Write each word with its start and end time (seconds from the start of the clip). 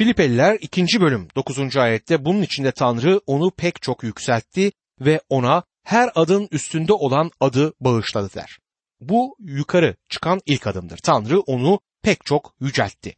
Filipeliler 0.00 0.58
2. 0.60 1.00
bölüm 1.00 1.28
9. 1.36 1.76
ayette 1.76 2.24
bunun 2.24 2.42
içinde 2.42 2.72
Tanrı 2.72 3.20
onu 3.26 3.50
pek 3.50 3.82
çok 3.82 4.02
yükseltti 4.02 4.72
ve 5.00 5.20
ona 5.28 5.62
her 5.84 6.10
adın 6.14 6.48
üstünde 6.50 6.92
olan 6.92 7.30
adı 7.40 7.72
bağışladı 7.80 8.34
der. 8.34 8.58
Bu 9.00 9.36
yukarı 9.38 9.96
çıkan 10.08 10.40
ilk 10.46 10.66
adımdır. 10.66 10.98
Tanrı 10.98 11.40
onu 11.40 11.80
pek 12.02 12.24
çok 12.24 12.54
yüceltti. 12.60 13.16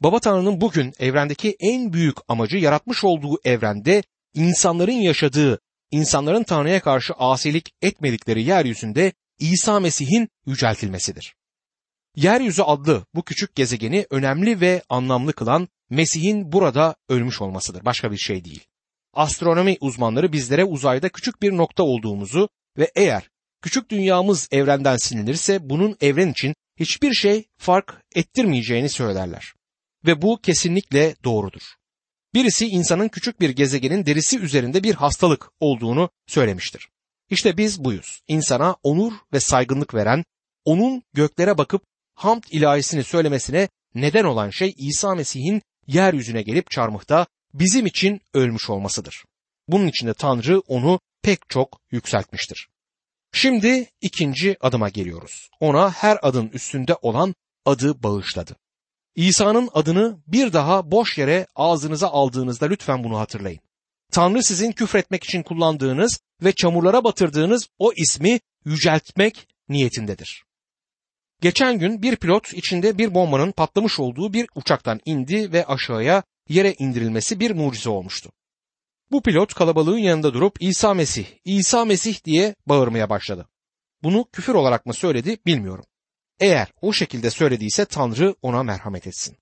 Baba 0.00 0.20
Tanrı'nın 0.20 0.60
bugün 0.60 0.92
evrendeki 0.98 1.56
en 1.60 1.92
büyük 1.92 2.16
amacı 2.28 2.56
yaratmış 2.56 3.04
olduğu 3.04 3.40
evrende 3.44 4.02
insanların 4.34 4.92
yaşadığı, 4.92 5.60
insanların 5.90 6.42
Tanrı'ya 6.42 6.80
karşı 6.80 7.12
asilik 7.14 7.74
etmedikleri 7.82 8.42
yeryüzünde 8.42 9.12
İsa 9.38 9.80
Mesih'in 9.80 10.28
yüceltilmesidir. 10.46 11.34
Yeryüzü 12.16 12.62
adlı 12.62 13.06
bu 13.14 13.22
küçük 13.22 13.54
gezegeni 13.54 14.06
önemli 14.10 14.60
ve 14.60 14.82
anlamlı 14.88 15.32
kılan 15.32 15.68
Mesih'in 15.90 16.52
burada 16.52 16.96
ölmüş 17.08 17.40
olmasıdır. 17.40 17.84
Başka 17.84 18.12
bir 18.12 18.16
şey 18.16 18.44
değil. 18.44 18.64
Astronomi 19.14 19.76
uzmanları 19.80 20.32
bizlere 20.32 20.64
uzayda 20.64 21.08
küçük 21.08 21.42
bir 21.42 21.56
nokta 21.56 21.82
olduğumuzu 21.82 22.48
ve 22.78 22.90
eğer 22.94 23.30
küçük 23.62 23.90
dünyamız 23.90 24.48
evrenden 24.50 24.96
silinirse 24.96 25.70
bunun 25.70 25.96
evren 26.00 26.30
için 26.30 26.54
hiçbir 26.80 27.14
şey 27.14 27.44
fark 27.58 28.02
ettirmeyeceğini 28.14 28.88
söylerler. 28.88 29.54
Ve 30.06 30.22
bu 30.22 30.40
kesinlikle 30.42 31.14
doğrudur. 31.24 31.62
Birisi 32.34 32.66
insanın 32.66 33.08
küçük 33.08 33.40
bir 33.40 33.50
gezegenin 33.50 34.06
derisi 34.06 34.38
üzerinde 34.38 34.82
bir 34.82 34.94
hastalık 34.94 35.50
olduğunu 35.60 36.10
söylemiştir. 36.26 36.88
İşte 37.30 37.56
biz 37.56 37.84
buyuz. 37.84 38.22
İnsana 38.28 38.76
onur 38.82 39.12
ve 39.32 39.40
saygınlık 39.40 39.94
veren, 39.94 40.24
onun 40.64 41.02
göklere 41.12 41.58
bakıp 41.58 41.82
hamd 42.14 42.42
ilahisini 42.50 43.04
söylemesine 43.04 43.68
neden 43.94 44.24
olan 44.24 44.50
şey 44.50 44.74
İsa 44.78 45.14
Mesih'in 45.14 45.62
yeryüzüne 45.86 46.42
gelip 46.42 46.70
çarmıhta 46.70 47.26
bizim 47.54 47.86
için 47.86 48.20
ölmüş 48.34 48.70
olmasıdır. 48.70 49.24
Bunun 49.68 49.86
için 49.86 50.06
de 50.06 50.14
Tanrı 50.14 50.60
onu 50.60 51.00
pek 51.22 51.38
çok 51.48 51.80
yükseltmiştir. 51.90 52.68
Şimdi 53.32 53.90
ikinci 54.00 54.56
adıma 54.60 54.88
geliyoruz. 54.88 55.50
Ona 55.60 55.90
her 55.90 56.18
adın 56.22 56.48
üstünde 56.48 56.94
olan 57.02 57.34
adı 57.64 58.02
bağışladı. 58.02 58.56
İsa'nın 59.14 59.68
adını 59.72 60.18
bir 60.26 60.52
daha 60.52 60.90
boş 60.90 61.18
yere 61.18 61.46
ağzınıza 61.54 62.08
aldığınızda 62.08 62.66
lütfen 62.66 63.04
bunu 63.04 63.18
hatırlayın. 63.18 63.60
Tanrı 64.12 64.42
sizin 64.42 64.72
küfretmek 64.72 65.24
için 65.24 65.42
kullandığınız 65.42 66.20
ve 66.42 66.52
çamurlara 66.52 67.04
batırdığınız 67.04 67.68
o 67.78 67.92
ismi 67.96 68.40
yüceltmek 68.64 69.48
niyetindedir. 69.68 70.44
Geçen 71.40 71.78
gün 71.78 72.02
bir 72.02 72.16
pilot 72.16 72.52
içinde 72.54 72.98
bir 72.98 73.14
bombanın 73.14 73.52
patlamış 73.52 74.00
olduğu 74.00 74.32
bir 74.32 74.48
uçaktan 74.54 75.00
indi 75.04 75.52
ve 75.52 75.66
aşağıya 75.66 76.22
yere 76.48 76.74
indirilmesi 76.78 77.40
bir 77.40 77.50
mucize 77.50 77.90
olmuştu. 77.90 78.30
Bu 79.10 79.22
pilot 79.22 79.54
kalabalığın 79.54 79.98
yanında 79.98 80.34
durup 80.34 80.56
İsa 80.60 80.94
Mesih, 80.94 81.26
İsa 81.44 81.84
Mesih 81.84 82.24
diye 82.24 82.54
bağırmaya 82.66 83.10
başladı. 83.10 83.48
Bunu 84.02 84.26
küfür 84.32 84.54
olarak 84.54 84.86
mı 84.86 84.94
söyledi 84.94 85.38
bilmiyorum. 85.46 85.84
Eğer 86.40 86.68
o 86.82 86.92
şekilde 86.92 87.30
söylediyse 87.30 87.84
Tanrı 87.84 88.34
ona 88.42 88.62
merhamet 88.62 89.06
etsin. 89.06 89.36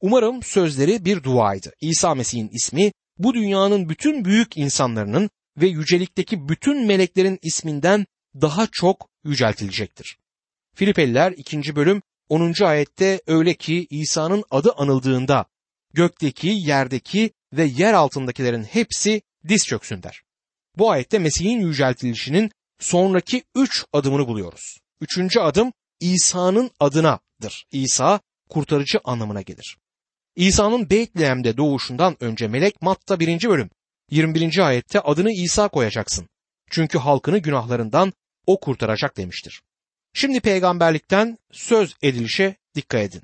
Umarım 0.00 0.42
sözleri 0.42 1.04
bir 1.04 1.22
duaydı. 1.22 1.72
İsa 1.80 2.14
Mesih'in 2.14 2.48
ismi 2.48 2.92
bu 3.18 3.34
dünyanın 3.34 3.88
bütün 3.88 4.24
büyük 4.24 4.56
insanlarının 4.56 5.30
ve 5.56 5.66
yücelikteki 5.66 6.48
bütün 6.48 6.86
meleklerin 6.86 7.38
isminden 7.42 8.06
daha 8.40 8.66
çok 8.72 9.08
yüceltilecektir. 9.24 10.18
Filipeliler 10.74 11.32
2. 11.32 11.76
bölüm 11.76 12.02
10. 12.28 12.64
ayette 12.64 13.20
öyle 13.26 13.54
ki 13.54 13.86
İsa'nın 13.90 14.44
adı 14.50 14.72
anıldığında 14.72 15.44
gökteki, 15.92 16.48
yerdeki 16.48 17.30
ve 17.52 17.64
yer 17.64 17.94
altındakilerin 17.94 18.64
hepsi 18.64 19.22
diz 19.48 19.66
çöksün 19.66 20.02
der. 20.02 20.22
Bu 20.78 20.90
ayette 20.90 21.18
Mesih'in 21.18 21.60
yüceltilişinin 21.60 22.50
sonraki 22.80 23.42
üç 23.54 23.84
adımını 23.92 24.26
buluyoruz. 24.28 24.78
Üçüncü 25.00 25.40
adım 25.40 25.72
İsa'nın 26.00 26.70
adınadır. 26.80 27.66
İsa 27.72 28.20
kurtarıcı 28.48 29.00
anlamına 29.04 29.42
gelir. 29.42 29.76
İsa'nın 30.36 30.90
Beytlehem'de 30.90 31.56
doğuşundan 31.56 32.16
önce 32.20 32.48
melek 32.48 32.82
Matta 32.82 33.20
1. 33.20 33.48
bölüm 33.48 33.70
21. 34.10 34.58
ayette 34.58 35.00
adını 35.00 35.32
İsa 35.32 35.68
koyacaksın. 35.68 36.28
Çünkü 36.70 36.98
halkını 36.98 37.38
günahlarından 37.38 38.12
o 38.46 38.60
kurtaracak 38.60 39.16
demiştir. 39.16 39.62
Şimdi 40.16 40.40
peygamberlikten 40.40 41.38
söz 41.52 41.96
edilişe 42.02 42.56
dikkat 42.74 43.00
edin. 43.00 43.22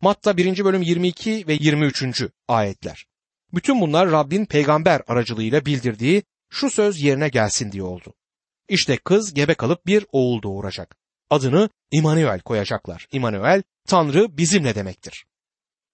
Matta 0.00 0.36
1. 0.36 0.64
bölüm 0.64 0.82
22 0.82 1.46
ve 1.46 1.52
23. 1.52 2.04
ayetler. 2.48 3.06
Bütün 3.52 3.80
bunlar 3.80 4.10
Rabbin 4.10 4.44
peygamber 4.44 5.02
aracılığıyla 5.06 5.66
bildirdiği 5.66 6.22
şu 6.50 6.70
söz 6.70 7.02
yerine 7.02 7.28
gelsin 7.28 7.72
diye 7.72 7.82
oldu. 7.82 8.14
İşte 8.68 8.96
kız 8.96 9.34
gebe 9.34 9.54
kalıp 9.54 9.86
bir 9.86 10.06
oğul 10.12 10.42
doğuracak. 10.42 10.96
Adını 11.30 11.70
İmanuel 11.90 12.40
koyacaklar. 12.40 13.06
İmanuel 13.12 13.62
Tanrı 13.88 14.38
bizimle 14.38 14.74
demektir. 14.74 15.24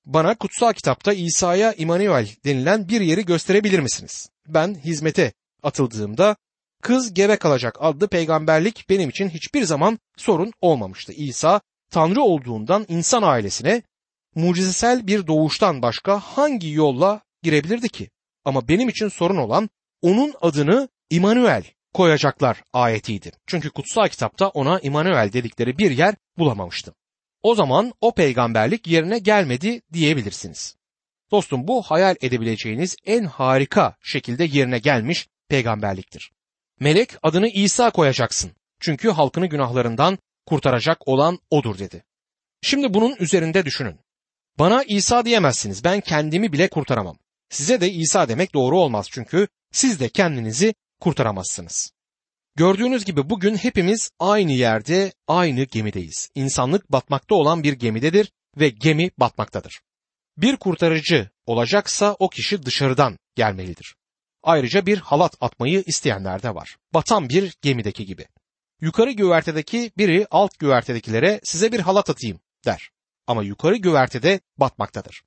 Bana 0.05 0.35
kutsal 0.35 0.73
kitapta 0.73 1.13
İsa'ya 1.13 1.73
İmanuel 1.73 2.29
denilen 2.45 2.89
bir 2.89 3.01
yeri 3.01 3.25
gösterebilir 3.25 3.79
misiniz? 3.79 4.31
Ben 4.49 4.75
hizmete 4.75 5.33
atıldığımda 5.63 6.37
kız 6.83 7.15
gebe 7.15 7.37
kalacak 7.37 7.77
adlı 7.81 8.09
peygamberlik 8.09 8.89
benim 8.89 9.11
için 9.11 9.29
hiçbir 9.29 9.63
zaman 9.63 9.99
sorun 10.17 10.53
olmamıştı. 10.61 11.13
İsa 11.13 11.61
Tanrı 11.91 12.23
olduğundan 12.23 12.87
insan 12.89 13.23
ailesine 13.23 13.83
mucizesel 14.35 15.07
bir 15.07 15.27
doğuştan 15.27 15.83
başka 15.83 16.19
hangi 16.19 16.71
yolla 16.71 17.21
girebilirdi 17.43 17.89
ki? 17.89 18.11
Ama 18.45 18.69
benim 18.69 18.89
için 18.89 19.09
sorun 19.09 19.37
olan 19.37 19.71
onun 20.03 20.35
adını 20.41 20.89
İmanuel 21.11 21.65
koyacaklar 21.95 22.63
ayetiydi. 22.73 23.33
Çünkü 23.47 23.71
kutsal 23.71 24.09
kitapta 24.09 24.49
ona 24.49 24.81
İmanuel 24.81 25.33
dedikleri 25.33 25.79
bir 25.79 25.91
yer 25.91 26.15
bulamamıştım. 26.39 26.95
O 27.43 27.55
zaman 27.55 27.93
o 28.01 28.15
peygamberlik 28.15 28.87
yerine 28.87 29.19
gelmedi 29.19 29.83
diyebilirsiniz. 29.93 30.77
Dostum 31.31 31.69
bu 31.69 31.83
hayal 31.83 32.17
edebileceğiniz 32.21 32.97
en 33.05 33.25
harika 33.25 33.97
şekilde 34.03 34.45
yerine 34.45 34.79
gelmiş 34.79 35.29
peygamberliktir. 35.49 36.33
Melek 36.81 37.17
adını 37.23 37.49
İsa 37.49 37.91
koyacaksın. 37.91 38.53
Çünkü 38.81 39.11
halkını 39.11 39.47
günahlarından 39.47 40.19
kurtaracak 40.47 41.09
olan 41.09 41.39
odur 41.51 41.79
dedi. 41.79 42.05
Şimdi 42.63 42.95
bunun 42.95 43.17
üzerinde 43.17 43.65
düşünün. 43.65 43.99
Bana 44.59 44.83
İsa 44.83 45.25
diyemezsiniz. 45.25 45.85
Ben 45.85 46.01
kendimi 46.01 46.53
bile 46.53 46.69
kurtaramam. 46.69 47.19
Size 47.51 47.81
de 47.81 47.91
İsa 47.91 48.29
demek 48.29 48.55
doğru 48.55 48.79
olmaz 48.79 49.07
çünkü 49.11 49.49
siz 49.73 50.01
de 50.01 50.09
kendinizi 50.09 50.75
kurtaramazsınız. 51.01 51.91
Gördüğünüz 52.57 53.05
gibi 53.05 53.31
bugün 53.31 53.57
hepimiz 53.57 54.11
aynı 54.19 54.53
yerde, 54.53 55.13
aynı 55.29 55.65
gemideyiz. 55.65 56.29
İnsanlık 56.35 56.93
batmakta 56.93 57.35
olan 57.35 57.63
bir 57.63 57.73
gemidedir 57.73 58.33
ve 58.57 58.69
gemi 58.69 59.11
batmaktadır. 59.19 59.81
Bir 60.37 60.57
kurtarıcı 60.57 61.31
olacaksa 61.47 62.17
o 62.19 62.29
kişi 62.29 62.63
dışarıdan 62.63 63.19
gelmelidir. 63.35 63.95
Ayrıca 64.47 64.87
bir 64.87 64.99
halat 64.99 65.37
atmayı 65.41 65.83
isteyenler 65.87 66.43
de 66.43 66.55
var. 66.55 66.77
Batan 66.95 67.29
bir 67.29 67.57
gemideki 67.63 68.07
gibi. 68.07 68.27
Yukarı 68.81 69.13
güvertedeki 69.13 69.93
biri 69.99 70.27
alt 70.31 70.59
güvertedekilere 70.59 71.41
size 71.45 71.73
bir 71.73 71.81
halat 71.81 72.11
atayım 72.11 72.41
der. 72.65 72.91
Ama 73.27 73.43
yukarı 73.43 73.77
güvertede 73.77 74.41
batmaktadır. 74.59 75.23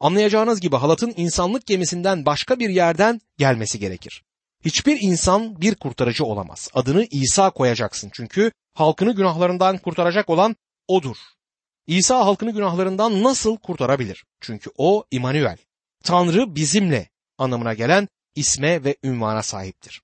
Anlayacağınız 0.00 0.60
gibi 0.60 0.76
halatın 0.76 1.14
insanlık 1.16 1.66
gemisinden 1.66 2.26
başka 2.26 2.58
bir 2.58 2.70
yerden 2.70 3.20
gelmesi 3.38 3.78
gerekir. 3.78 4.22
Hiçbir 4.64 4.98
insan 5.00 5.60
bir 5.60 5.74
kurtarıcı 5.74 6.24
olamaz. 6.24 6.68
Adını 6.74 7.06
İsa 7.10 7.50
koyacaksın 7.50 8.10
çünkü 8.12 8.52
halkını 8.74 9.14
günahlarından 9.14 9.78
kurtaracak 9.78 10.30
olan 10.30 10.56
odur. 10.88 11.16
İsa 11.86 12.26
halkını 12.26 12.50
günahlarından 12.50 13.22
nasıl 13.22 13.56
kurtarabilir? 13.56 14.24
Çünkü 14.40 14.70
o 14.76 15.04
İmanuel. 15.10 15.56
Tanrı 16.04 16.54
bizimle 16.54 17.08
anlamına 17.38 17.74
gelen 17.74 18.08
isme 18.34 18.84
ve 18.84 18.96
ünvana 19.04 19.42
sahiptir. 19.42 20.02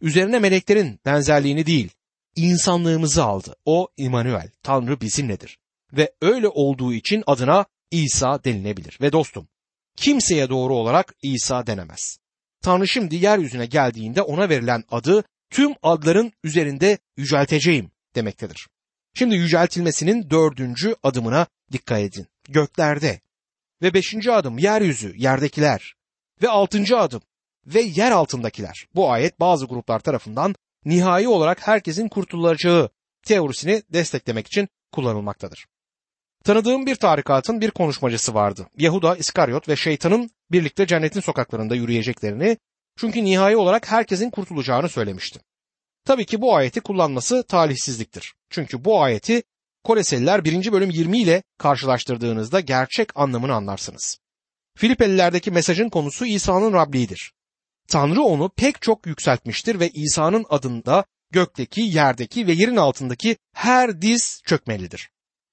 Üzerine 0.00 0.38
meleklerin 0.38 1.00
benzerliğini 1.04 1.66
değil, 1.66 1.90
insanlığımızı 2.36 3.24
aldı. 3.24 3.56
O 3.64 3.88
İmanuel, 3.96 4.50
Tanrı 4.62 5.00
bizimledir. 5.00 5.58
Ve 5.92 6.12
öyle 6.22 6.48
olduğu 6.48 6.92
için 6.92 7.24
adına 7.26 7.66
İsa 7.90 8.44
denilebilir. 8.44 8.98
Ve 9.00 9.12
dostum, 9.12 9.48
kimseye 9.96 10.48
doğru 10.48 10.74
olarak 10.74 11.14
İsa 11.22 11.66
denemez. 11.66 12.18
Tanrı 12.62 12.88
şimdi 12.88 13.16
yeryüzüne 13.16 13.66
geldiğinde 13.66 14.22
ona 14.22 14.48
verilen 14.48 14.84
adı 14.90 15.24
tüm 15.50 15.74
adların 15.82 16.32
üzerinde 16.44 16.98
yücelteceğim 17.16 17.90
demektedir. 18.14 18.68
Şimdi 19.14 19.34
yüceltilmesinin 19.34 20.30
dördüncü 20.30 20.96
adımına 21.02 21.46
dikkat 21.72 22.00
edin. 22.00 22.26
Göklerde 22.48 23.20
ve 23.82 23.94
beşinci 23.94 24.32
adım 24.32 24.58
yeryüzü, 24.58 25.14
yerdekiler 25.16 25.94
ve 26.42 26.48
altıncı 26.48 26.98
adım 26.98 27.22
ve 27.74 27.80
yer 27.80 28.10
altındakiler. 28.10 28.86
Bu 28.94 29.10
ayet 29.10 29.40
bazı 29.40 29.66
gruplar 29.66 30.00
tarafından 30.00 30.54
nihai 30.84 31.28
olarak 31.28 31.68
herkesin 31.68 32.08
kurtulacağı 32.08 32.90
teorisini 33.26 33.82
desteklemek 33.92 34.46
için 34.46 34.68
kullanılmaktadır. 34.92 35.66
Tanıdığım 36.44 36.86
bir 36.86 36.96
tarikatın 36.96 37.60
bir 37.60 37.70
konuşmacısı 37.70 38.34
vardı. 38.34 38.66
Yahuda, 38.78 39.16
İskaryot 39.16 39.68
ve 39.68 39.76
şeytanın 39.76 40.30
birlikte 40.52 40.86
cennetin 40.86 41.20
sokaklarında 41.20 41.74
yürüyeceklerini 41.74 42.58
çünkü 42.96 43.24
nihai 43.24 43.56
olarak 43.56 43.90
herkesin 43.90 44.30
kurtulacağını 44.30 44.88
söylemişti. 44.88 45.40
Tabii 46.04 46.26
ki 46.26 46.40
bu 46.40 46.54
ayeti 46.54 46.80
kullanması 46.80 47.42
talihsizliktir. 47.42 48.34
Çünkü 48.50 48.84
bu 48.84 49.02
ayeti 49.02 49.42
Koleseliler 49.84 50.44
1. 50.44 50.72
bölüm 50.72 50.90
20 50.90 51.18
ile 51.18 51.42
karşılaştırdığınızda 51.58 52.60
gerçek 52.60 53.08
anlamını 53.14 53.54
anlarsınız. 53.54 54.18
Filipelilerdeki 54.76 55.50
mesajın 55.50 55.88
konusu 55.88 56.26
İsa'nın 56.26 56.72
Rabliğidir. 56.72 57.32
Tanrı 57.90 58.22
onu 58.22 58.48
pek 58.48 58.82
çok 58.82 59.06
yükseltmiştir 59.06 59.80
ve 59.80 59.90
İsa'nın 59.90 60.46
adında 60.48 61.04
gökteki, 61.30 61.80
yerdeki 61.80 62.46
ve 62.46 62.52
yerin 62.52 62.76
altındaki 62.76 63.36
her 63.54 64.02
diz 64.02 64.42
çökmelidir. 64.46 65.10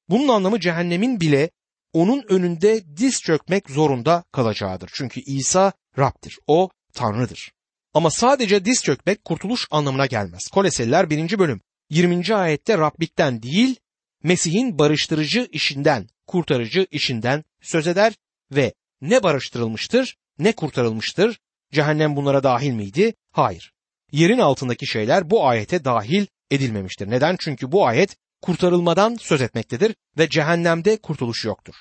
Bunun 0.10 0.28
anlamı 0.28 0.60
cehennemin 0.60 1.19
bile 1.19 1.50
onun 1.94 2.24
önünde 2.30 2.98
diz 2.98 3.22
çökmek 3.22 3.69
zorunda 3.69 4.24
kalacağıdır. 4.31 4.89
Çünkü 4.94 5.22
İsa 5.22 5.74
Rab'dir. 5.98 6.39
O 6.48 6.69
Tanrı'dır. 6.94 7.51
Ama 7.94 8.12
sadece 8.12 8.66
diz 8.66 8.83
çökmek 8.83 9.25
kurtuluş 9.25 9.68
anlamına 9.72 10.06
gelmez. 10.06 10.48
Koleseliler 10.48 11.10
1. 11.10 11.40
bölüm 11.40 11.62
20. 11.90 12.36
ayette 12.36 12.78
Rablikten 12.78 13.44
değil, 13.44 13.75
Mesih'in 14.24 14.80
barıştırıcı 14.80 15.48
işinden, 15.51 16.10
kurtarıcı 16.28 16.88
işinden 16.92 17.44
söz 17.62 17.88
eder 17.88 18.13
ve 18.51 18.74
ne 19.01 19.24
barıştırılmıştır 19.24 20.18
ne 20.40 20.51
kurtarılmıştır. 20.51 21.40
Cehennem 21.72 22.16
bunlara 22.16 22.44
dahil 22.44 22.72
miydi? 22.72 23.14
Hayır. 23.31 23.74
Yerin 24.12 24.40
altındaki 24.40 24.88
şeyler 24.88 25.30
bu 25.30 25.48
ayete 25.48 25.86
dahil 25.86 26.25
edilmemiştir. 26.52 27.10
Neden? 27.10 27.36
Çünkü 27.40 27.72
bu 27.72 27.88
ayet 27.88 28.18
kurtarılmadan 28.42 29.18
söz 29.19 29.42
etmektedir 29.42 29.96
ve 30.18 30.30
cehennemde 30.30 30.98
kurtuluş 30.98 31.46
yoktur. 31.46 31.75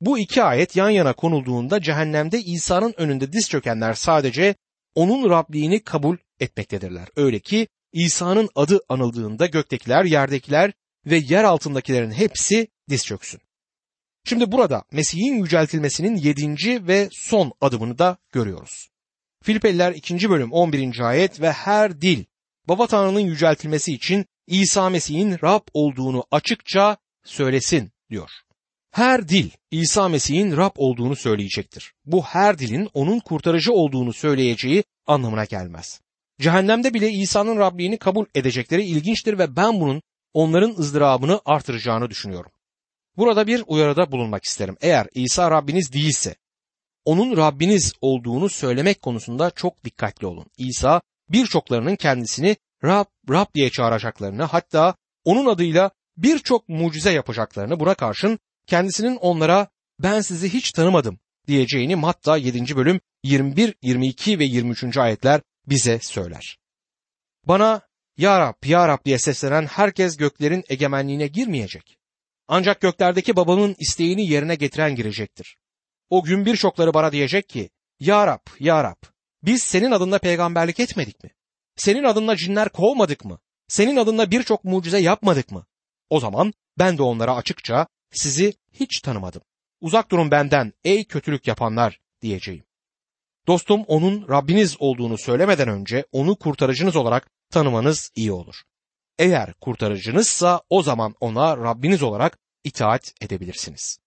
Bu 0.00 0.18
iki 0.18 0.42
ayet 0.42 0.76
yan 0.76 0.90
yana 0.90 1.12
konulduğunda 1.12 1.82
cehennemde 1.82 2.40
İsa'nın 2.40 2.94
önünde 2.96 3.32
diz 3.32 3.48
çökenler 3.48 3.94
sadece 3.94 4.54
onun 4.94 5.30
Rabliğini 5.30 5.82
kabul 5.82 6.16
etmektedirler. 6.40 7.08
Öyle 7.16 7.38
ki 7.38 7.68
İsa'nın 7.92 8.48
adı 8.54 8.80
anıldığında 8.88 9.46
göktekiler, 9.46 10.04
yerdekiler 10.04 10.72
ve 11.06 11.16
yer 11.16 11.44
altındakilerin 11.44 12.10
hepsi 12.10 12.68
diz 12.88 13.06
çöksün. 13.06 13.40
Şimdi 14.24 14.52
burada 14.52 14.84
Mesih'in 14.92 15.34
yüceltilmesinin 15.34 16.16
yedinci 16.16 16.86
ve 16.86 17.08
son 17.12 17.52
adımını 17.60 17.98
da 17.98 18.16
görüyoruz. 18.32 18.89
Filipeliler 19.42 19.92
2. 19.92 20.30
bölüm 20.30 20.52
11. 20.52 21.00
ayet 21.00 21.40
ve 21.40 21.52
her 21.52 22.00
dil 22.00 22.24
Baba 22.68 22.86
Tanrı'nın 22.86 23.20
yüceltilmesi 23.20 23.92
için 23.92 24.26
İsa 24.46 24.90
Mesih'in 24.90 25.38
Rab 25.42 25.62
olduğunu 25.74 26.24
açıkça 26.30 26.96
söylesin 27.24 27.92
diyor. 28.10 28.30
Her 28.90 29.28
dil 29.28 29.50
İsa 29.70 30.08
Mesih'in 30.08 30.56
Rab 30.56 30.72
olduğunu 30.76 31.16
söyleyecektir. 31.16 31.92
Bu 32.04 32.22
her 32.22 32.58
dilin 32.58 32.88
onun 32.94 33.20
kurtarıcı 33.20 33.72
olduğunu 33.72 34.12
söyleyeceği 34.12 34.84
anlamına 35.06 35.44
gelmez. 35.44 36.00
Cehennemde 36.40 36.94
bile 36.94 37.10
İsa'nın 37.10 37.56
Rabliğini 37.56 37.98
kabul 37.98 38.26
edecekleri 38.34 38.84
ilginçtir 38.84 39.38
ve 39.38 39.56
ben 39.56 39.80
bunun 39.80 40.02
onların 40.34 40.74
ızdırabını 40.78 41.40
artıracağını 41.44 42.10
düşünüyorum. 42.10 42.50
Burada 43.16 43.46
bir 43.46 43.64
uyarıda 43.66 44.12
bulunmak 44.12 44.44
isterim. 44.44 44.76
Eğer 44.80 45.06
İsa 45.14 45.50
Rabbiniz 45.50 45.92
değilse, 45.92 46.34
onun 47.04 47.36
Rabbiniz 47.36 47.92
olduğunu 48.00 48.48
söylemek 48.48 49.02
konusunda 49.02 49.50
çok 49.50 49.84
dikkatli 49.84 50.26
olun. 50.26 50.46
İsa 50.58 51.00
birçoklarının 51.28 51.96
kendisini 51.96 52.56
Rab, 52.84 53.04
Rab 53.30 53.46
diye 53.54 53.70
çağıracaklarını 53.70 54.42
hatta 54.42 54.94
onun 55.24 55.46
adıyla 55.46 55.90
birçok 56.16 56.68
mucize 56.68 57.12
yapacaklarını 57.12 57.80
buna 57.80 57.94
karşın 57.94 58.38
kendisinin 58.66 59.16
onlara 59.16 59.68
ben 59.98 60.20
sizi 60.20 60.52
hiç 60.52 60.72
tanımadım 60.72 61.18
diyeceğini 61.46 61.96
Matta 61.96 62.36
7. 62.36 62.76
bölüm 62.76 63.00
21, 63.24 63.74
22 63.82 64.38
ve 64.38 64.44
23. 64.44 64.96
ayetler 64.96 65.40
bize 65.66 65.98
söyler. 66.02 66.58
Bana 67.44 67.80
Ya 68.16 68.40
Rab, 68.40 68.54
Ya 68.64 68.88
Rab 68.88 69.04
diye 69.04 69.18
seslenen 69.18 69.66
herkes 69.66 70.16
göklerin 70.16 70.64
egemenliğine 70.68 71.26
girmeyecek. 71.26 71.96
Ancak 72.48 72.80
göklerdeki 72.80 73.36
babamın 73.36 73.76
isteğini 73.78 74.26
yerine 74.26 74.54
getiren 74.54 74.94
girecektir. 74.94 75.56
O 76.10 76.22
gün 76.22 76.46
birçokları 76.46 76.94
bana 76.94 77.12
diyecek 77.12 77.48
ki, 77.48 77.70
Ya 78.00 78.26
Rab, 78.26 78.46
Ya 78.60 78.84
Rab, 78.84 79.02
biz 79.42 79.62
senin 79.62 79.90
adında 79.90 80.18
peygamberlik 80.18 80.80
etmedik 80.80 81.24
mi? 81.24 81.30
Senin 81.76 82.04
adınla 82.04 82.36
cinler 82.36 82.68
kovmadık 82.68 83.24
mı? 83.24 83.38
Senin 83.68 83.96
adınla 83.96 84.30
birçok 84.30 84.64
mucize 84.64 84.98
yapmadık 84.98 85.50
mı? 85.50 85.66
O 86.10 86.20
zaman 86.20 86.52
ben 86.78 86.98
de 86.98 87.02
onlara 87.02 87.36
açıkça 87.36 87.86
sizi 88.12 88.54
hiç 88.72 89.00
tanımadım. 89.00 89.42
Uzak 89.80 90.10
durun 90.10 90.30
benden 90.30 90.72
ey 90.84 91.04
kötülük 91.04 91.46
yapanlar 91.46 92.00
diyeceğim. 92.22 92.64
Dostum 93.46 93.84
onun 93.86 94.28
Rabbiniz 94.28 94.76
olduğunu 94.78 95.18
söylemeden 95.18 95.68
önce 95.68 96.06
onu 96.12 96.36
kurtarıcınız 96.36 96.96
olarak 96.96 97.30
tanımanız 97.50 98.10
iyi 98.14 98.32
olur. 98.32 98.54
Eğer 99.18 99.54
kurtarıcınızsa 99.54 100.62
o 100.70 100.82
zaman 100.82 101.14
ona 101.20 101.56
Rabbiniz 101.56 102.02
olarak 102.02 102.38
itaat 102.64 103.14
edebilirsiniz. 103.20 103.98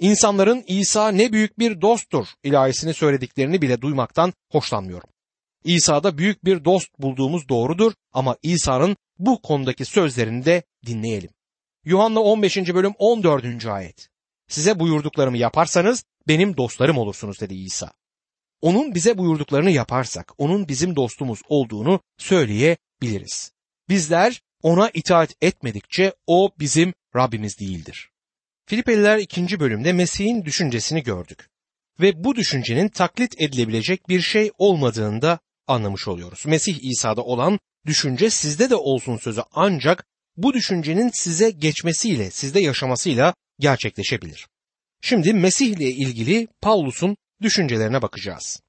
İnsanların 0.00 0.64
İsa 0.66 1.08
ne 1.08 1.32
büyük 1.32 1.58
bir 1.58 1.80
dosttur 1.80 2.26
ilahisini 2.44 2.94
söylediklerini 2.94 3.62
bile 3.62 3.80
duymaktan 3.80 4.32
hoşlanmıyorum. 4.52 5.08
İsa'da 5.64 6.18
büyük 6.18 6.44
bir 6.44 6.64
dost 6.64 6.88
bulduğumuz 6.98 7.48
doğrudur 7.48 7.92
ama 8.12 8.36
İsa'nın 8.42 8.96
bu 9.18 9.42
konudaki 9.42 9.84
sözlerini 9.84 10.44
de 10.44 10.62
dinleyelim. 10.86 11.30
Yuhanna 11.84 12.20
15. 12.20 12.56
bölüm 12.56 12.92
14. 12.98 13.66
ayet. 13.66 14.08
Size 14.48 14.80
buyurduklarımı 14.80 15.38
yaparsanız 15.38 16.04
benim 16.28 16.56
dostlarım 16.56 16.98
olursunuz 16.98 17.40
dedi 17.40 17.54
İsa. 17.54 17.92
Onun 18.60 18.94
bize 18.94 19.18
buyurduklarını 19.18 19.70
yaparsak 19.70 20.32
onun 20.38 20.68
bizim 20.68 20.96
dostumuz 20.96 21.40
olduğunu 21.48 22.00
söyleyebiliriz. 22.18 23.52
Bizler 23.88 24.40
ona 24.62 24.90
itaat 24.94 25.34
etmedikçe 25.40 26.14
o 26.26 26.50
bizim 26.58 26.94
Rabbimiz 27.16 27.58
değildir. 27.58 28.10
Filipeliler 28.66 29.18
2. 29.18 29.60
bölümde 29.60 29.92
Mesih'in 29.92 30.44
düşüncesini 30.44 31.02
gördük 31.02 31.48
ve 32.00 32.24
bu 32.24 32.36
düşüncenin 32.36 32.88
taklit 32.88 33.40
edilebilecek 33.40 34.08
bir 34.08 34.20
şey 34.20 34.50
olmadığını 34.58 35.22
da 35.22 35.38
anlamış 35.66 36.08
oluyoruz. 36.08 36.46
Mesih 36.46 36.78
İsa'da 36.82 37.22
olan 37.22 37.58
düşünce 37.86 38.30
sizde 38.30 38.70
de 38.70 38.76
olsun 38.76 39.16
sözü 39.16 39.42
ancak 39.52 40.04
bu 40.36 40.54
düşüncenin 40.54 41.10
size 41.14 41.50
geçmesiyle, 41.50 42.30
sizde 42.30 42.60
yaşamasıyla 42.60 43.34
gerçekleşebilir. 43.58 44.46
Şimdi 45.00 45.34
Mesih 45.34 45.66
ile 45.66 45.90
ilgili 45.90 46.48
Paulus'un 46.60 47.16
düşüncelerine 47.42 48.02
bakacağız. 48.02 48.60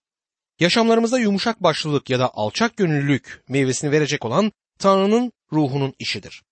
Yaşamlarımızda 0.59 1.19
yumuşak 1.19 1.63
başlılık 1.63 2.09
ya 2.09 2.19
da 2.19 2.31
alçak 2.33 2.77
gönüllülük 2.77 3.43
meyvesini 3.49 3.91
verecek 3.91 4.25
olan 4.25 4.51
Tanrı'nın 4.79 5.31
ruhunun 5.53 5.93
işidir. 5.99 6.43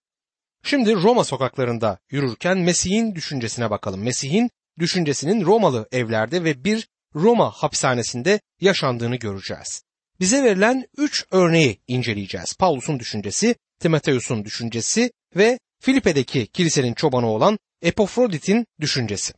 Şimdi 0.65 0.95
Roma 0.95 1.23
sokaklarında 1.23 1.99
yürürken 2.11 2.57
Mesih'in 2.57 3.15
düşüncesine 3.15 3.69
bakalım. 3.69 4.03
Mesih'in 4.03 4.49
düşüncesinin 4.79 5.45
Romalı 5.45 5.87
evlerde 5.91 6.43
ve 6.43 6.63
bir 6.63 6.87
Roma 7.15 7.51
hapishanesinde 7.51 8.39
yaşandığını 8.61 9.15
göreceğiz. 9.15 9.83
Bize 10.19 10.43
verilen 10.43 10.85
üç 10.97 11.25
örneği 11.31 11.79
inceleyeceğiz. 11.87 12.53
Paulus'un 12.59 12.99
düşüncesi, 12.99 13.55
Timoteus'un 13.79 14.45
düşüncesi 14.45 15.11
ve 15.35 15.59
Filipe'deki 15.79 16.47
kilisenin 16.47 16.93
çobanı 16.93 17.27
olan 17.27 17.59
Epofrodit'in 17.81 18.65
düşüncesi. 18.79 19.33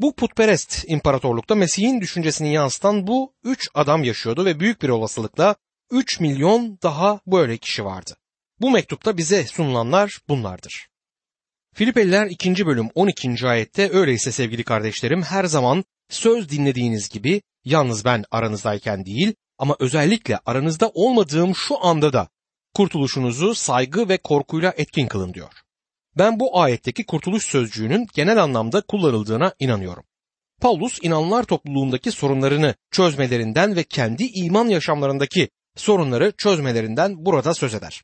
Bu 0.00 0.14
putperest 0.14 0.84
imparatorlukta 0.86 1.54
Mesih'in 1.54 2.00
düşüncesini 2.00 2.54
yansıtan 2.54 3.06
bu 3.06 3.34
üç 3.44 3.68
adam 3.74 4.04
yaşıyordu 4.04 4.44
ve 4.44 4.60
büyük 4.60 4.82
bir 4.82 4.88
olasılıkla 4.88 5.56
3 5.90 6.20
milyon 6.20 6.78
daha 6.82 7.20
böyle 7.26 7.56
kişi 7.56 7.84
vardı. 7.84 8.16
Bu 8.60 8.70
mektupta 8.70 9.16
bize 9.16 9.46
sunulanlar 9.46 10.18
bunlardır. 10.28 10.88
Filipeliler 11.74 12.26
2. 12.26 12.66
bölüm 12.66 12.88
12. 12.94 13.48
ayette 13.48 13.90
öyleyse 13.92 14.32
sevgili 14.32 14.64
kardeşlerim 14.64 15.22
her 15.22 15.44
zaman 15.44 15.84
söz 16.10 16.48
dinlediğiniz 16.48 17.08
gibi 17.08 17.42
yalnız 17.64 18.04
ben 18.04 18.24
aranızdayken 18.30 19.06
değil 19.06 19.34
ama 19.58 19.76
özellikle 19.80 20.38
aranızda 20.46 20.90
olmadığım 20.94 21.54
şu 21.54 21.84
anda 21.84 22.12
da 22.12 22.28
kurtuluşunuzu 22.74 23.54
saygı 23.54 24.08
ve 24.08 24.18
korkuyla 24.18 24.74
etkin 24.76 25.06
kılın 25.06 25.34
diyor. 25.34 25.52
Ben 26.18 26.40
bu 26.40 26.60
ayetteki 26.60 27.06
kurtuluş 27.06 27.44
sözcüğünün 27.44 28.06
genel 28.14 28.42
anlamda 28.42 28.80
kullanıldığına 28.80 29.54
inanıyorum. 29.58 30.04
Paulus 30.60 30.98
inanlar 31.02 31.42
topluluğundaki 31.42 32.10
sorunlarını 32.10 32.74
çözmelerinden 32.90 33.76
ve 33.76 33.84
kendi 33.84 34.24
iman 34.24 34.68
yaşamlarındaki 34.68 35.48
sorunları 35.76 36.32
çözmelerinden 36.36 37.24
burada 37.26 37.54
söz 37.54 37.74
eder. 37.74 38.02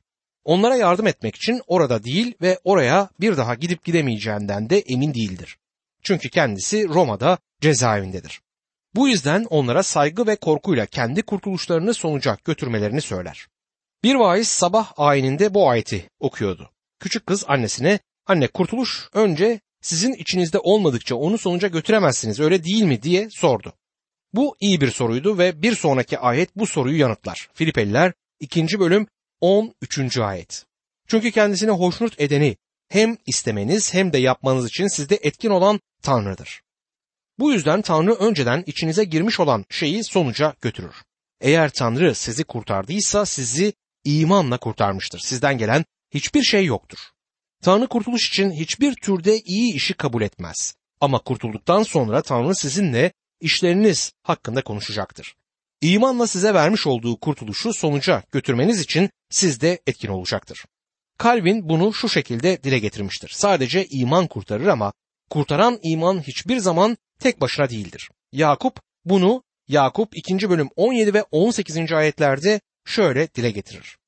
Onlara 0.48 0.76
yardım 0.76 1.06
etmek 1.06 1.36
için 1.36 1.62
orada 1.66 2.04
değil 2.04 2.34
ve 2.42 2.58
oraya 2.64 3.08
bir 3.20 3.36
daha 3.36 3.54
gidip 3.54 3.84
gidemeyeceğinden 3.84 4.70
de 4.70 4.80
emin 4.80 5.14
değildir. 5.14 5.58
Çünkü 6.02 6.30
kendisi 6.30 6.88
Roma'da 6.88 7.38
cezaevindedir. 7.60 8.40
Bu 8.94 9.08
yüzden 9.08 9.44
onlara 9.50 9.82
saygı 9.82 10.26
ve 10.26 10.36
korkuyla 10.36 10.86
kendi 10.86 11.22
kurtuluşlarını 11.22 11.94
sonuca 11.94 12.38
götürmelerini 12.44 13.00
söyler. 13.00 13.46
Bir 14.04 14.14
vaiz 14.14 14.48
sabah 14.48 14.92
ayininde 14.96 15.54
bu 15.54 15.70
ayeti 15.70 16.10
okuyordu. 16.20 16.70
Küçük 17.00 17.26
kız 17.26 17.44
annesine 17.48 17.98
anne 18.26 18.46
kurtuluş 18.46 19.08
önce 19.12 19.60
sizin 19.80 20.12
içinizde 20.12 20.58
olmadıkça 20.58 21.16
onu 21.16 21.38
sonuca 21.38 21.68
götüremezsiniz 21.68 22.40
öyle 22.40 22.64
değil 22.64 22.84
mi 22.84 23.02
diye 23.02 23.30
sordu. 23.30 23.72
Bu 24.32 24.56
iyi 24.60 24.80
bir 24.80 24.90
soruydu 24.90 25.38
ve 25.38 25.62
bir 25.62 25.74
sonraki 25.74 26.18
ayet 26.18 26.56
bu 26.56 26.66
soruyu 26.66 26.98
yanıtlar. 26.98 27.48
Filipeliler 27.54 28.12
2. 28.40 28.80
bölüm 28.80 29.06
13. 29.40 30.18
ayet. 30.18 30.66
Çünkü 31.06 31.30
kendisine 31.30 31.70
hoşnut 31.70 32.20
edeni 32.20 32.56
hem 32.88 33.16
istemeniz 33.26 33.94
hem 33.94 34.12
de 34.12 34.18
yapmanız 34.18 34.66
için 34.66 34.86
sizde 34.86 35.18
etkin 35.22 35.50
olan 35.50 35.80
Tanrı'dır. 36.02 36.62
Bu 37.38 37.52
yüzden 37.52 37.82
Tanrı 37.82 38.14
önceden 38.14 38.64
içinize 38.66 39.04
girmiş 39.04 39.40
olan 39.40 39.64
şeyi 39.70 40.04
sonuca 40.04 40.54
götürür. 40.60 40.94
Eğer 41.40 41.70
Tanrı 41.70 42.14
sizi 42.14 42.44
kurtardıysa 42.44 43.26
sizi 43.26 43.72
imanla 44.04 44.58
kurtarmıştır. 44.58 45.18
Sizden 45.18 45.58
gelen 45.58 45.84
hiçbir 46.10 46.42
şey 46.42 46.64
yoktur. 46.64 46.98
Tanrı 47.62 47.88
kurtuluş 47.88 48.28
için 48.28 48.50
hiçbir 48.50 48.94
türde 48.94 49.38
iyi 49.40 49.74
işi 49.74 49.94
kabul 49.94 50.22
etmez. 50.22 50.74
Ama 51.00 51.18
kurtulduktan 51.18 51.82
sonra 51.82 52.22
Tanrı 52.22 52.54
sizinle 52.54 53.12
işleriniz 53.40 54.12
hakkında 54.22 54.62
konuşacaktır. 54.62 55.34
İmanla 55.80 56.26
size 56.26 56.54
vermiş 56.54 56.86
olduğu 56.86 57.20
kurtuluşu 57.20 57.72
sonuca 57.72 58.22
götürmeniz 58.32 58.80
için 58.80 59.10
sizde 59.30 59.78
etkin 59.86 60.08
olacaktır. 60.08 60.64
Calvin 61.22 61.68
bunu 61.68 61.94
şu 61.94 62.08
şekilde 62.08 62.62
dile 62.62 62.78
getirmiştir. 62.78 63.28
Sadece 63.28 63.86
iman 63.86 64.26
kurtarır 64.26 64.66
ama 64.66 64.92
kurtaran 65.30 65.78
iman 65.82 66.22
hiçbir 66.22 66.58
zaman 66.58 66.96
tek 67.20 67.40
başına 67.40 67.70
değildir. 67.70 68.10
Yakup 68.32 68.80
bunu 69.04 69.42
Yakup 69.68 70.16
2. 70.16 70.50
bölüm 70.50 70.68
17 70.76 71.14
ve 71.14 71.22
18. 71.22 71.92
ayetlerde 71.92 72.60
şöyle 72.86 73.34
dile 73.34 73.50
getirir. 73.50 73.98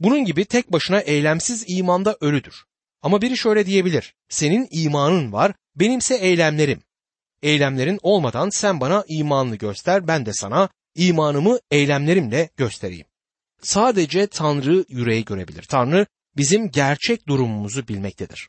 Bunun 0.00 0.24
gibi 0.24 0.44
tek 0.44 0.72
başına 0.72 1.00
eylemsiz 1.00 1.64
imanda 1.66 2.16
ölüdür. 2.20 2.64
Ama 3.02 3.22
biri 3.22 3.36
şöyle 3.36 3.66
diyebilir. 3.66 4.14
Senin 4.28 4.68
imanın 4.70 5.32
var, 5.32 5.52
benimse 5.76 6.14
eylemlerim. 6.14 6.82
Eylemlerin 7.42 7.98
olmadan 8.02 8.50
sen 8.50 8.80
bana 8.80 9.04
imanını 9.08 9.56
göster, 9.56 10.08
ben 10.08 10.26
de 10.26 10.32
sana 10.32 10.68
imanımı 10.98 11.58
eylemlerimle 11.70 12.50
göstereyim. 12.56 13.06
Sadece 13.62 14.26
Tanrı 14.26 14.84
yüreği 14.88 15.24
görebilir. 15.24 15.62
Tanrı 15.62 16.06
bizim 16.36 16.70
gerçek 16.70 17.28
durumumuzu 17.28 17.88
bilmektedir. 17.88 18.48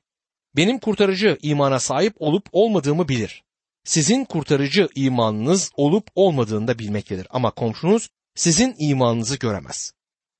Benim 0.55 0.79
kurtarıcı 0.79 1.37
imana 1.41 1.79
sahip 1.79 2.13
olup 2.19 2.47
olmadığımı 2.51 3.07
bilir. 3.07 3.43
Sizin 3.83 4.25
kurtarıcı 4.25 4.87
imanınız 4.95 5.71
olup 5.75 6.07
olmadığını 6.15 6.67
da 6.67 6.79
bilmektedir. 6.79 7.27
Ama 7.29 7.51
komşunuz 7.51 8.09
sizin 8.35 8.75
imanınızı 8.79 9.37
göremez. 9.37 9.91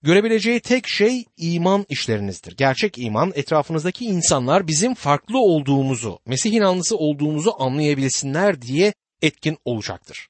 Görebileceği 0.01 0.59
tek 0.59 0.87
şey 0.87 1.25
iman 1.37 1.85
işlerinizdir. 1.89 2.57
Gerçek 2.57 2.97
iman 2.97 3.31
etrafınızdaki 3.35 4.05
insanlar 4.05 4.67
bizim 4.67 4.93
farklı 4.93 5.39
olduğumuzu, 5.39 6.19
Mesih 6.25 6.53
inanlısı 6.53 6.97
olduğumuzu 6.97 7.53
anlayabilsinler 7.59 8.61
diye 8.61 8.93
etkin 9.21 9.57
olacaktır. 9.65 10.29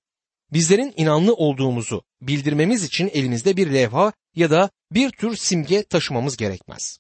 Bizlerin 0.53 0.94
inanlı 0.98 1.34
olduğumuzu 1.34 2.03
bildirmemiz 2.22 2.84
için 2.84 3.10
elimizde 3.13 3.58
bir 3.58 3.74
levha 3.74 4.13
ya 4.36 4.50
da 4.50 4.70
bir 4.91 5.10
tür 5.10 5.36
simge 5.36 5.84
taşımamız 5.84 6.38
gerekmez. 6.38 6.98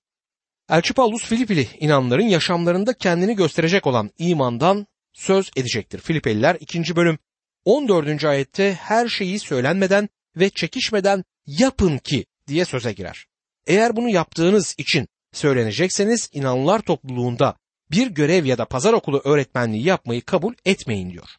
Elçi 0.69 0.93
Paulus 0.93 1.25
Filipili 1.25 1.67
inanların 1.79 2.27
yaşamlarında 2.27 2.93
kendini 2.93 3.35
gösterecek 3.35 3.87
olan 3.87 4.11
imandan 4.17 4.87
söz 5.13 5.51
edecektir. 5.55 5.99
Filipeliler 5.99 6.57
2. 6.59 6.95
bölüm 6.95 7.19
14. 7.65 8.25
ayette 8.25 8.73
her 8.73 9.07
şeyi 9.07 9.39
söylenmeden 9.39 10.09
ve 10.35 10.49
çekişmeden 10.49 11.23
yapın 11.45 11.97
ki 11.97 12.25
diye 12.47 12.65
söze 12.65 12.93
girer. 12.93 13.25
Eğer 13.67 13.95
bunu 13.95 14.09
yaptığınız 14.09 14.75
için 14.77 15.07
söylenecekseniz 15.33 16.29
inanlılar 16.33 16.79
topluluğunda 16.79 17.55
bir 17.91 18.07
görev 18.07 18.45
ya 18.45 18.57
da 18.57 18.65
pazar 18.65 18.93
okulu 18.93 19.21
öğretmenliği 19.25 19.83
yapmayı 19.83 20.21
kabul 20.21 20.53
etmeyin 20.65 21.11
diyor. 21.11 21.29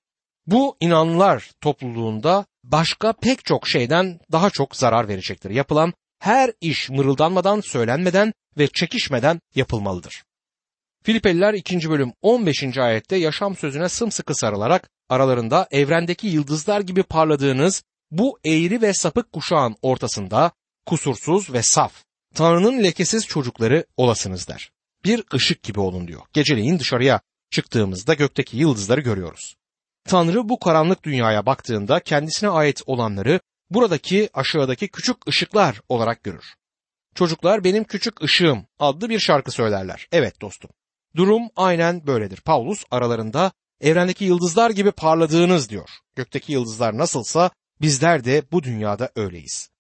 Bu 0.46 0.76
inanlılar 0.80 1.50
topluluğunda 1.60 2.46
başka 2.64 3.12
pek 3.12 3.44
çok 3.44 3.68
şeyden 3.68 4.20
daha 4.32 4.50
çok 4.50 4.76
zarar 4.76 5.08
verecektir. 5.08 5.50
Yapılan 5.50 5.94
her 6.18 6.52
iş 6.60 6.90
mırıldanmadan, 6.90 7.60
söylenmeden 7.60 8.32
ve 8.58 8.66
çekişmeden 8.66 9.40
yapılmalıdır. 9.54 10.22
Filipeliler 11.02 11.54
2. 11.54 11.90
bölüm 11.90 12.12
15. 12.22 12.78
ayette 12.78 13.16
yaşam 13.16 13.56
sözüne 13.56 13.88
sımsıkı 13.88 14.34
sarılarak 14.34 14.88
aralarında 15.08 15.68
evrendeki 15.70 16.26
yıldızlar 16.26 16.80
gibi 16.80 17.02
parladığınız 17.02 17.82
bu 18.10 18.38
eğri 18.44 18.82
ve 18.82 18.94
sapık 18.94 19.32
kuşağın 19.32 19.76
ortasında 19.82 20.52
kusursuz 20.86 21.52
ve 21.52 21.62
saf, 21.62 22.04
Tanrı'nın 22.34 22.82
lekesiz 22.82 23.26
çocukları 23.26 23.84
olasınız 23.96 24.48
der. 24.48 24.70
Bir 25.04 25.24
ışık 25.34 25.62
gibi 25.62 25.80
olun 25.80 26.08
diyor. 26.08 26.22
Geceleyin 26.32 26.78
dışarıya 26.78 27.20
çıktığımızda 27.50 28.14
gökteki 28.14 28.56
yıldızları 28.56 29.00
görüyoruz. 29.00 29.56
Tanrı 30.04 30.48
bu 30.48 30.58
karanlık 30.58 31.04
dünyaya 31.04 31.46
baktığında 31.46 32.00
kendisine 32.00 32.50
ait 32.50 32.82
olanları 32.86 33.40
buradaki 33.70 34.28
aşağıdaki 34.34 34.88
küçük 34.88 35.28
ışıklar 35.28 35.80
olarak 35.88 36.24
görür. 36.24 36.54
Çocuklar 37.14 37.64
benim 37.64 37.84
küçük 37.84 38.22
ışığım 38.22 38.66
adlı 38.78 39.10
bir 39.10 39.18
şarkı 39.18 39.50
söylerler. 39.50 40.08
Evet 40.12 40.40
dostum. 40.40 40.70
Durum 41.16 41.42
aynen 41.56 42.06
böyledir. 42.06 42.40
Paulus 42.40 42.84
aralarında 42.90 43.52
evrendeki 43.80 44.24
yıldızlar 44.24 44.70
gibi 44.70 44.90
parladığınız 44.90 45.70
diyor. 45.70 45.90
Gökteki 46.16 46.52
yıldızlar 46.52 46.98
nasılsa 46.98 47.50
bizler 47.80 48.24
de 48.24 48.42
bu 48.52 48.62
dünyada 48.62 49.10
öyleyiz. 49.16 49.70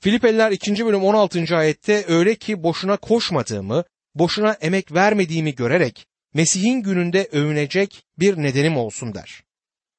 Filipeliler 0.00 0.50
2. 0.50 0.86
bölüm 0.86 1.04
16. 1.04 1.56
ayette 1.56 2.04
öyle 2.08 2.34
ki 2.34 2.62
boşuna 2.62 2.96
koşmadığımı, 2.96 3.84
boşuna 4.14 4.52
emek 4.52 4.92
vermediğimi 4.92 5.54
görerek 5.54 6.06
Mesih'in 6.34 6.82
gününde 6.82 7.28
övünecek 7.32 8.04
bir 8.18 8.36
nedenim 8.36 8.76
olsun 8.76 9.14
der. 9.14 9.42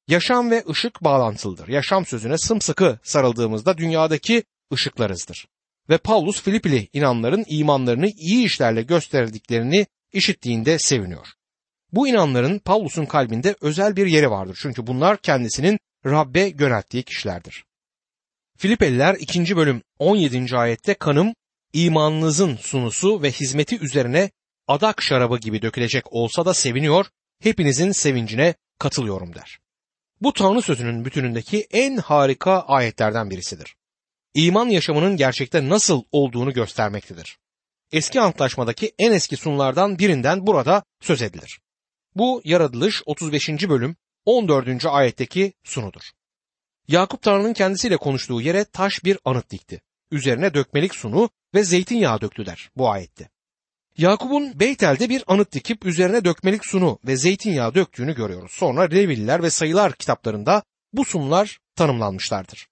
Yaşam 0.08 0.50
ve 0.50 0.64
ışık 0.70 1.04
bağlantılıdır. 1.04 1.68
Yaşam 1.68 2.06
sözüne 2.06 2.38
sımsıkı 2.38 2.98
sarıldığımızda 3.02 3.78
dünyadaki 3.78 4.44
ışıklarızdır. 4.72 5.46
Ve 5.88 5.98
Paulus 5.98 6.42
Filipili 6.42 6.88
inanların 6.92 7.44
imanlarını 7.48 8.08
iyi 8.08 8.46
işlerle 8.46 8.82
gösterdiklerini 8.82 9.86
işittiğinde 10.12 10.78
seviniyor. 10.78 11.26
Bu 11.92 12.08
inanların 12.08 12.58
Paulus'un 12.58 13.06
kalbinde 13.06 13.56
özel 13.60 13.96
bir 13.96 14.06
yeri 14.06 14.30
vardır. 14.30 14.58
Çünkü 14.62 14.86
bunlar 14.86 15.16
kendisinin 15.16 15.78
Rabbe 16.06 16.52
yönelttiği 16.58 17.02
kişilerdir. 17.02 17.64
Filipeliler 18.58 19.14
2. 19.14 19.56
bölüm 19.56 19.82
17. 19.98 20.56
ayette 20.56 20.94
kanım 20.94 21.34
imanınızın 21.72 22.56
sunusu 22.56 23.22
ve 23.22 23.30
hizmeti 23.30 23.78
üzerine 23.78 24.30
adak 24.68 25.02
şarabı 25.02 25.38
gibi 25.38 25.62
dökülecek 25.62 26.12
olsa 26.12 26.46
da 26.46 26.54
seviniyor, 26.54 27.06
hepinizin 27.42 27.92
sevincine 27.92 28.54
katılıyorum 28.78 29.34
der. 29.34 29.58
Bu 30.24 30.32
Tanrı 30.32 30.62
sözünün 30.62 31.04
bütünündeki 31.04 31.66
en 31.70 31.96
harika 31.96 32.60
ayetlerden 32.60 33.30
birisidir. 33.30 33.76
İman 34.34 34.68
yaşamının 34.68 35.16
gerçekte 35.16 35.68
nasıl 35.68 36.02
olduğunu 36.12 36.52
göstermektedir. 36.52 37.38
Eski 37.92 38.20
antlaşmadaki 38.20 38.94
en 38.98 39.12
eski 39.12 39.36
sunulardan 39.36 39.98
birinden 39.98 40.46
burada 40.46 40.82
söz 41.00 41.22
edilir. 41.22 41.60
Bu 42.14 42.42
yaratılış 42.44 43.02
35. 43.06 43.48
bölüm 43.48 43.96
14. 44.24 44.86
ayetteki 44.86 45.52
sunudur. 45.64 46.02
Yakup 46.88 47.22
Tanrı'nın 47.22 47.52
kendisiyle 47.52 47.96
konuştuğu 47.96 48.40
yere 48.40 48.64
taş 48.64 49.04
bir 49.04 49.18
anıt 49.24 49.50
dikti. 49.50 49.82
Üzerine 50.10 50.54
dökmelik 50.54 50.94
sunu 50.94 51.30
ve 51.54 51.64
zeytinyağı 51.64 52.20
döktü 52.20 52.46
der 52.46 52.70
bu 52.76 52.90
ayette. 52.90 53.28
Yakup'un 53.98 54.60
Beytel'de 54.60 55.08
bir 55.08 55.24
anıt 55.26 55.52
dikip 55.52 55.86
üzerine 55.86 56.24
dökmelik 56.24 56.66
sunu 56.66 56.98
ve 57.06 57.16
zeytinyağı 57.16 57.74
döktüğünü 57.74 58.14
görüyoruz. 58.14 58.52
Sonra 58.52 58.82
Levililer 58.82 59.42
ve 59.42 59.50
Sayılar 59.50 59.92
kitaplarında 59.92 60.62
bu 60.92 61.04
sunular 61.04 61.58
tanımlanmışlardır. 61.76 62.68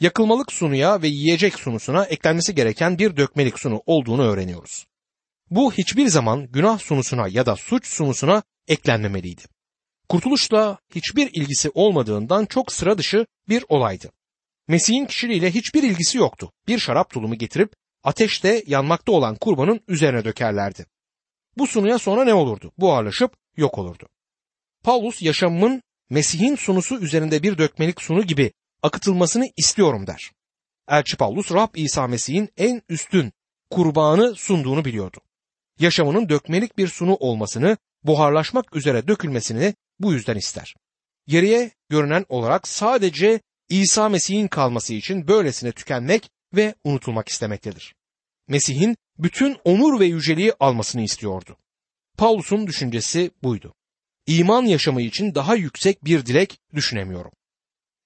Yakılmalık 0.00 0.52
sunuya 0.52 1.02
ve 1.02 1.08
yiyecek 1.08 1.54
sunusuna 1.54 2.04
eklenmesi 2.04 2.54
gereken 2.54 2.98
bir 2.98 3.16
dökmelik 3.16 3.58
sunu 3.58 3.82
olduğunu 3.86 4.22
öğreniyoruz. 4.22 4.86
Bu 5.50 5.72
hiçbir 5.72 6.08
zaman 6.08 6.46
günah 6.46 6.78
sunusuna 6.78 7.28
ya 7.28 7.46
da 7.46 7.56
suç 7.56 7.86
sunusuna 7.86 8.42
eklenmemeliydi. 8.68 9.42
Kurtuluşla 10.08 10.78
hiçbir 10.94 11.30
ilgisi 11.32 11.70
olmadığından 11.74 12.46
çok 12.46 12.72
sıra 12.72 12.98
dışı 12.98 13.26
bir 13.48 13.64
olaydı. 13.68 14.12
Mesih'in 14.68 15.06
kişiliğiyle 15.06 15.50
hiçbir 15.50 15.82
ilgisi 15.82 16.18
yoktu. 16.18 16.52
Bir 16.66 16.78
şarap 16.78 17.10
tulumu 17.10 17.34
getirip 17.34 17.72
ateşte 18.08 18.62
yanmakta 18.66 19.12
olan 19.12 19.34
kurbanın 19.34 19.80
üzerine 19.88 20.24
dökerlerdi. 20.24 20.86
Bu 21.58 21.66
sunuya 21.66 21.98
sonra 21.98 22.24
ne 22.24 22.34
olurdu? 22.34 22.72
Buharlaşıp 22.78 23.36
yok 23.56 23.78
olurdu. 23.78 24.08
Paulus 24.84 25.22
yaşamımın 25.22 25.82
Mesih'in 26.10 26.56
sunusu 26.56 27.00
üzerinde 27.00 27.42
bir 27.42 27.58
dökmelik 27.58 28.02
sunu 28.02 28.22
gibi 28.22 28.52
akıtılmasını 28.82 29.48
istiyorum 29.56 30.06
der. 30.06 30.32
Elçi 30.88 31.16
Paulus 31.16 31.52
Rab 31.52 31.74
İsa 31.74 32.06
Mesih'in 32.06 32.48
en 32.56 32.82
üstün 32.88 33.32
kurbanı 33.70 34.34
sunduğunu 34.34 34.84
biliyordu. 34.84 35.18
Yaşamının 35.80 36.28
dökmelik 36.28 36.78
bir 36.78 36.88
sunu 36.88 37.14
olmasını, 37.14 37.76
buharlaşmak 38.02 38.76
üzere 38.76 39.08
dökülmesini 39.08 39.74
bu 40.00 40.12
yüzden 40.12 40.36
ister. 40.36 40.74
Geriye 41.26 41.70
görünen 41.88 42.24
olarak 42.28 42.68
sadece 42.68 43.40
İsa 43.68 44.08
Mesih'in 44.08 44.48
kalması 44.48 44.94
için 44.94 45.28
böylesine 45.28 45.72
tükenmek 45.72 46.30
ve 46.54 46.74
unutulmak 46.84 47.28
istemektedir. 47.28 47.94
Mesih'in 48.48 48.96
bütün 49.18 49.56
onur 49.64 50.00
ve 50.00 50.06
yüceliği 50.06 50.52
almasını 50.60 51.02
istiyordu. 51.02 51.56
Paulus'un 52.16 52.66
düşüncesi 52.66 53.30
buydu. 53.42 53.74
İman 54.26 54.62
yaşamı 54.62 55.02
için 55.02 55.34
daha 55.34 55.54
yüksek 55.54 56.04
bir 56.04 56.26
dilek 56.26 56.58
düşünemiyorum. 56.74 57.30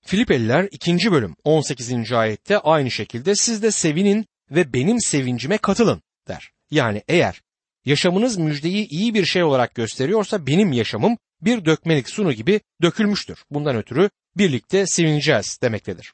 Filipeliler 0.06 0.68
2. 0.70 1.12
bölüm 1.12 1.36
18. 1.44 2.12
ayette 2.12 2.58
aynı 2.58 2.90
şekilde 2.90 3.34
siz 3.34 3.62
de 3.62 3.70
sevinin 3.70 4.26
ve 4.50 4.72
benim 4.72 5.00
sevincime 5.00 5.58
katılın 5.58 6.02
der. 6.28 6.52
Yani 6.70 7.02
eğer 7.08 7.42
yaşamınız 7.84 8.36
müjdeyi 8.36 8.88
iyi 8.88 9.14
bir 9.14 9.24
şey 9.24 9.42
olarak 9.42 9.74
gösteriyorsa 9.74 10.46
benim 10.46 10.72
yaşamım 10.72 11.18
bir 11.40 11.64
dökmelik 11.64 12.08
sunu 12.08 12.32
gibi 12.32 12.60
dökülmüştür. 12.82 13.44
Bundan 13.50 13.76
ötürü 13.76 14.10
birlikte 14.36 14.86
sevineceğiz 14.86 15.58
demektedir. 15.62 16.12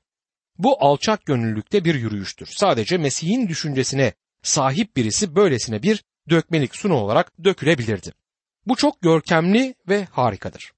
Bu 0.59 0.85
alçak 0.85 1.27
gönüllülükte 1.27 1.85
bir 1.85 1.95
yürüyüştür. 1.95 2.49
Sadece 2.53 2.99
Mesih'in 2.99 3.49
düşüncesine 3.49 4.13
sahip 4.43 4.97
birisi 4.97 5.37
böylesine 5.37 5.83
bir 5.83 6.05
dökmelik 6.31 6.77
sunu 6.77 6.95
olarak 6.95 7.45
dökülebilirdi. 7.45 8.13
Bu 8.67 8.77
çok 8.77 9.03
görkemli 9.03 9.75
ve 9.89 10.05
harikadır. 10.05 10.73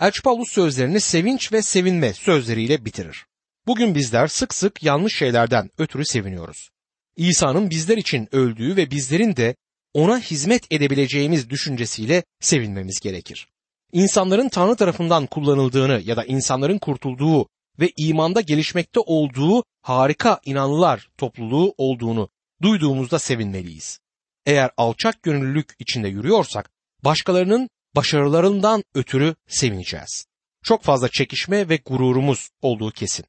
Elçi 0.00 0.22
Paulus 0.22 0.52
sözlerini 0.52 1.00
sevinç 1.00 1.52
ve 1.52 1.62
sevinme 1.62 2.12
sözleriyle 2.12 2.84
bitirir. 2.84 3.26
Bugün 3.66 3.94
bizler 3.94 4.26
sık 4.26 4.54
sık 4.54 4.82
yanlış 4.82 5.16
şeylerden 5.16 5.70
ötürü 5.78 6.04
seviniyoruz. 6.04 6.70
İsa'nın 7.16 7.70
bizler 7.70 7.96
için 7.96 8.28
öldüğü 8.32 8.76
ve 8.76 8.90
bizlerin 8.90 9.36
de 9.36 9.56
ona 9.94 10.18
hizmet 10.18 10.72
edebileceğimiz 10.72 11.50
düşüncesiyle 11.50 12.22
sevinmemiz 12.40 13.00
gerekir. 13.00 13.48
İnsanların 13.92 14.48
Tanrı 14.48 14.76
tarafından 14.76 15.26
kullanıldığını 15.26 16.02
ya 16.04 16.16
da 16.16 16.24
insanların 16.24 16.78
kurtulduğu 16.78 17.48
ve 17.80 17.92
imanda 17.96 18.40
gelişmekte 18.40 19.00
olduğu 19.00 19.64
harika 19.82 20.40
inanlılar 20.44 21.08
topluluğu 21.18 21.74
olduğunu 21.78 22.28
duyduğumuzda 22.62 23.18
sevinmeliyiz. 23.18 23.98
Eğer 24.46 24.70
alçak 24.76 25.22
gönüllülük 25.22 25.74
içinde 25.78 26.08
yürüyorsak 26.08 26.70
başkalarının 27.04 27.68
başarılarından 27.96 28.84
ötürü 28.94 29.34
sevineceğiz. 29.48 30.26
Çok 30.64 30.82
fazla 30.82 31.08
çekişme 31.08 31.68
ve 31.68 31.76
gururumuz 31.76 32.48
olduğu 32.62 32.90
kesin. 32.90 33.24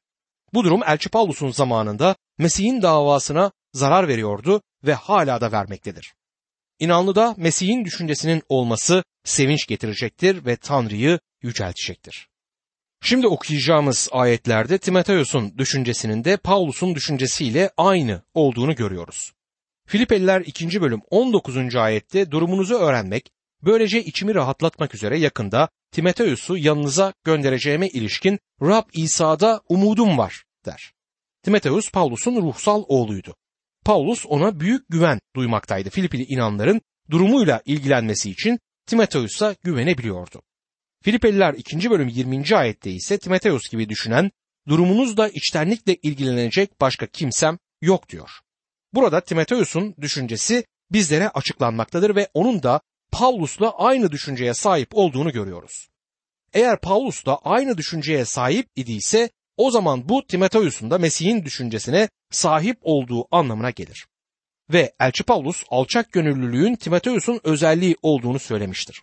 Bu 0.54 0.64
durum 0.64 0.82
Elçi 0.86 1.08
Paulus'un 1.08 1.50
zamanında 1.50 2.16
Mesih'in 2.38 2.82
davasına 2.82 3.52
zarar 3.72 4.08
veriyordu 4.08 4.62
ve 4.84 4.94
hala 4.94 5.40
da 5.40 5.52
vermektedir. 5.52 6.14
İnanlıda 6.78 7.34
Mesih'in 7.36 7.84
düşüncesinin 7.84 8.42
olması 8.48 9.04
sevinç 9.24 9.66
getirecektir 9.66 10.46
ve 10.46 10.56
Tanrı'yı 10.56 11.18
yüceltecektir. 11.42 12.28
Şimdi 13.08 13.26
okuyacağımız 13.26 14.08
ayetlerde 14.12 14.78
Timoteos'un 14.78 15.58
düşüncesinin 15.58 16.24
de 16.24 16.36
Paulus'un 16.36 16.94
düşüncesiyle 16.94 17.70
aynı 17.76 18.22
olduğunu 18.34 18.74
görüyoruz. 18.74 19.32
Filipeliler 19.86 20.40
2. 20.40 20.80
bölüm 20.80 21.00
19. 21.10 21.76
ayette 21.76 22.30
durumunuzu 22.30 22.74
öğrenmek, 22.74 23.30
böylece 23.62 24.04
içimi 24.04 24.34
rahatlatmak 24.34 24.94
üzere 24.94 25.18
yakında 25.18 25.68
Timoteos'u 25.92 26.56
yanınıza 26.56 27.12
göndereceğime 27.24 27.88
ilişkin 27.88 28.38
Rab 28.62 28.84
İsa'da 28.92 29.60
umudum 29.68 30.18
var 30.18 30.44
der. 30.64 30.92
Timoteos 31.42 31.90
Paulus'un 31.90 32.42
ruhsal 32.42 32.84
oğluydu. 32.88 33.34
Paulus 33.84 34.26
ona 34.28 34.60
büyük 34.60 34.88
güven 34.88 35.20
duymaktaydı. 35.36 35.90
Filipili 35.90 36.24
inanların 36.24 36.80
durumuyla 37.10 37.62
ilgilenmesi 37.64 38.30
için 38.30 38.58
Timoteos'a 38.86 39.54
güvenebiliyordu. 39.62 40.42
Filipeliler 41.06 41.54
2. 41.54 41.90
bölüm 41.90 42.08
20. 42.08 42.56
ayette 42.56 42.90
ise 42.90 43.18
Timoteos 43.18 43.68
gibi 43.70 43.88
düşünen, 43.88 44.30
durumunuzla 44.68 45.28
içtenlikle 45.28 45.94
ilgilenecek 45.94 46.80
başka 46.80 47.06
kimsem 47.06 47.58
yok 47.80 48.08
diyor. 48.08 48.30
Burada 48.94 49.20
Timoteos'un 49.20 49.94
düşüncesi 50.00 50.64
bizlere 50.92 51.28
açıklanmaktadır 51.28 52.16
ve 52.16 52.28
onun 52.34 52.62
da 52.62 52.80
Paulus'la 53.12 53.70
aynı 53.70 54.12
düşünceye 54.12 54.54
sahip 54.54 54.88
olduğunu 54.92 55.32
görüyoruz. 55.32 55.88
Eğer 56.54 56.80
Paulus 56.80 57.26
da 57.26 57.38
aynı 57.38 57.78
düşünceye 57.78 58.24
sahip 58.24 58.68
idiyse 58.76 59.30
o 59.56 59.70
zaman 59.70 60.08
bu 60.08 60.26
Timoteus'un 60.26 60.90
da 60.90 60.98
Mesih'in 60.98 61.44
düşüncesine 61.44 62.08
sahip 62.30 62.78
olduğu 62.82 63.26
anlamına 63.30 63.70
gelir. 63.70 64.06
Ve 64.72 64.92
Elçi 65.00 65.24
Paulus 65.24 65.64
alçak 65.70 66.12
gönüllülüğün 66.12 66.76
Timoteus'un 66.76 67.40
özelliği 67.44 67.96
olduğunu 68.02 68.38
söylemiştir. 68.38 69.02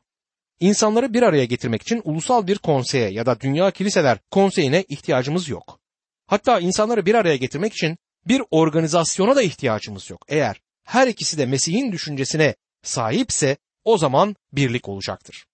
İnsanları 0.60 1.14
bir 1.14 1.22
araya 1.22 1.46
getirmek 1.46 1.82
için 1.82 2.02
ulusal 2.04 2.48
bir 2.48 2.58
konseye 2.58 3.12
ya 3.12 3.26
da 3.26 3.40
dünya 3.40 3.72
kiliseler 3.72 4.18
konseyine 4.32 4.84
ihtiyacımız 4.90 5.50
yok. 5.50 5.80
Hatta 6.28 6.60
insanları 6.60 7.06
bir 7.06 7.16
araya 7.16 7.36
getirmek 7.36 7.74
için 7.74 7.98
bir 8.28 8.42
organizasyona 8.52 9.36
da 9.36 9.42
ihtiyacımız 9.42 10.10
yok. 10.10 10.26
Eğer 10.28 10.62
her 10.84 11.08
ikisi 11.08 11.38
de 11.38 11.46
Mesih'in 11.46 11.92
düşüncesine 11.92 12.56
sahipse 12.84 13.58
o 13.84 13.98
zaman 13.98 14.36
birlik 14.54 14.90
olacaktır. 14.90 15.46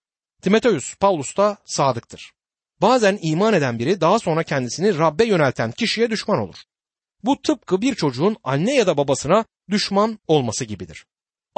Timoteus 0.42 0.96
Paulus 0.96 1.38
da 1.38 1.58
sadıktır. 1.66 2.32
Bazen 2.82 3.20
iman 3.22 3.54
eden 3.54 3.80
biri 3.80 4.02
daha 4.02 4.20
sonra 4.20 4.44
kendisini 4.44 4.98
Rabbe 4.98 5.26
yönelten 5.26 5.72
kişiye 5.72 6.10
düşman 6.10 6.40
olur. 6.40 6.56
Bu 7.24 7.42
tıpkı 7.42 7.82
bir 7.82 7.96
çocuğun 7.96 8.38
anne 8.44 8.76
ya 8.76 8.88
da 8.88 8.98
babasına 8.98 9.46
düşman 9.70 10.20
olması 10.28 10.66
gibidir. 10.66 11.06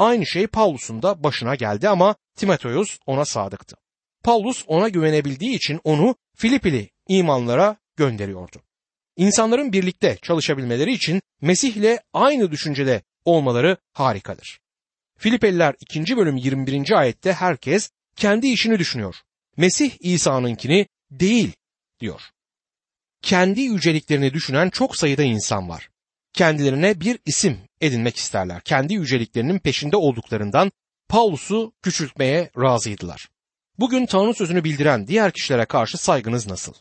Aynı 0.02 0.26
şey 0.26 0.48
Paulus'un 0.48 1.02
da 1.02 1.24
başına 1.24 1.56
geldi 1.56 1.90
ama 1.90 2.16
Timoteus 2.36 3.00
ona 3.06 3.26
sadıktı. 3.26 3.76
Paulus 4.24 4.64
ona 4.68 4.90
güvenebildiği 4.90 5.56
için 5.56 5.80
onu 5.84 6.16
Filipili 6.36 6.90
imanlara 7.08 7.76
gönderiyordu. 7.98 8.62
İnsanların 9.18 9.74
birlikte 9.74 10.18
çalışabilmeleri 10.22 10.94
için 10.94 11.22
Mesih 11.42 11.76
ile 11.76 12.00
aynı 12.14 12.52
düşüncede 12.52 13.02
olmaları 13.26 13.78
harikadır. 13.94 14.60
Filipeliler 15.18 15.76
2. 15.80 16.18
bölüm 16.18 16.38
21. 16.38 17.00
ayette 17.00 17.34
herkes 17.34 17.92
kendi 18.16 18.48
işini 18.48 18.80
düşünüyor. 18.80 19.16
Mesih 19.58 19.92
İsa'nınkini 20.00 20.88
değil 21.12 21.52
diyor. 22.00 22.22
Kendi 23.22 23.62
yüceliklerini 23.62 24.34
düşünen 24.34 24.70
çok 24.70 24.98
sayıda 24.98 25.24
insan 25.24 25.70
var. 25.70 25.91
Kendilerine 26.34 27.02
bir 27.02 27.20
isim 27.26 27.58
edinmek 27.82 28.18
isterler. 28.18 28.62
Kendi 28.62 28.94
yüceliklerinin 28.94 29.60
peşinde 29.60 29.98
olduklarından 29.98 30.72
Paulus'u 31.10 31.74
küçültmeye 31.82 32.50
razıydılar. 32.58 33.30
Bugün 33.80 34.06
Tanrı 34.06 34.34
sözünü 34.34 34.64
bildiren 34.64 35.08
diğer 35.08 35.32
kişilere 35.32 35.66
karşı 35.66 35.98
saygınız 35.98 36.48
nasıl? 36.48 36.74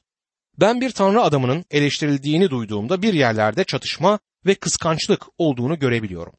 Ben 0.60 0.80
bir 0.80 0.90
Tanrı 0.90 1.22
adamının 1.22 1.64
eleştirildiğini 1.70 2.50
duyduğumda 2.50 3.02
bir 3.02 3.14
yerlerde 3.14 3.64
çatışma 3.64 4.18
ve 4.46 4.54
kıskançlık 4.54 5.26
olduğunu 5.38 5.78
görebiliyorum. 5.78 6.32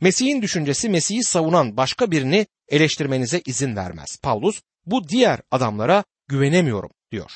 Mesih'in 0.00 0.42
düşüncesi 0.42 0.88
Mesih'i 0.88 1.24
savunan 1.24 1.76
başka 1.76 2.10
birini 2.10 2.46
eleştirmenize 2.68 3.42
izin 3.46 3.76
vermez. 3.76 4.18
Paulus 4.22 4.60
bu 4.86 5.08
diğer 5.08 5.40
adamlara 5.50 6.04
güvenemiyorum 6.28 6.90
diyor. 7.12 7.30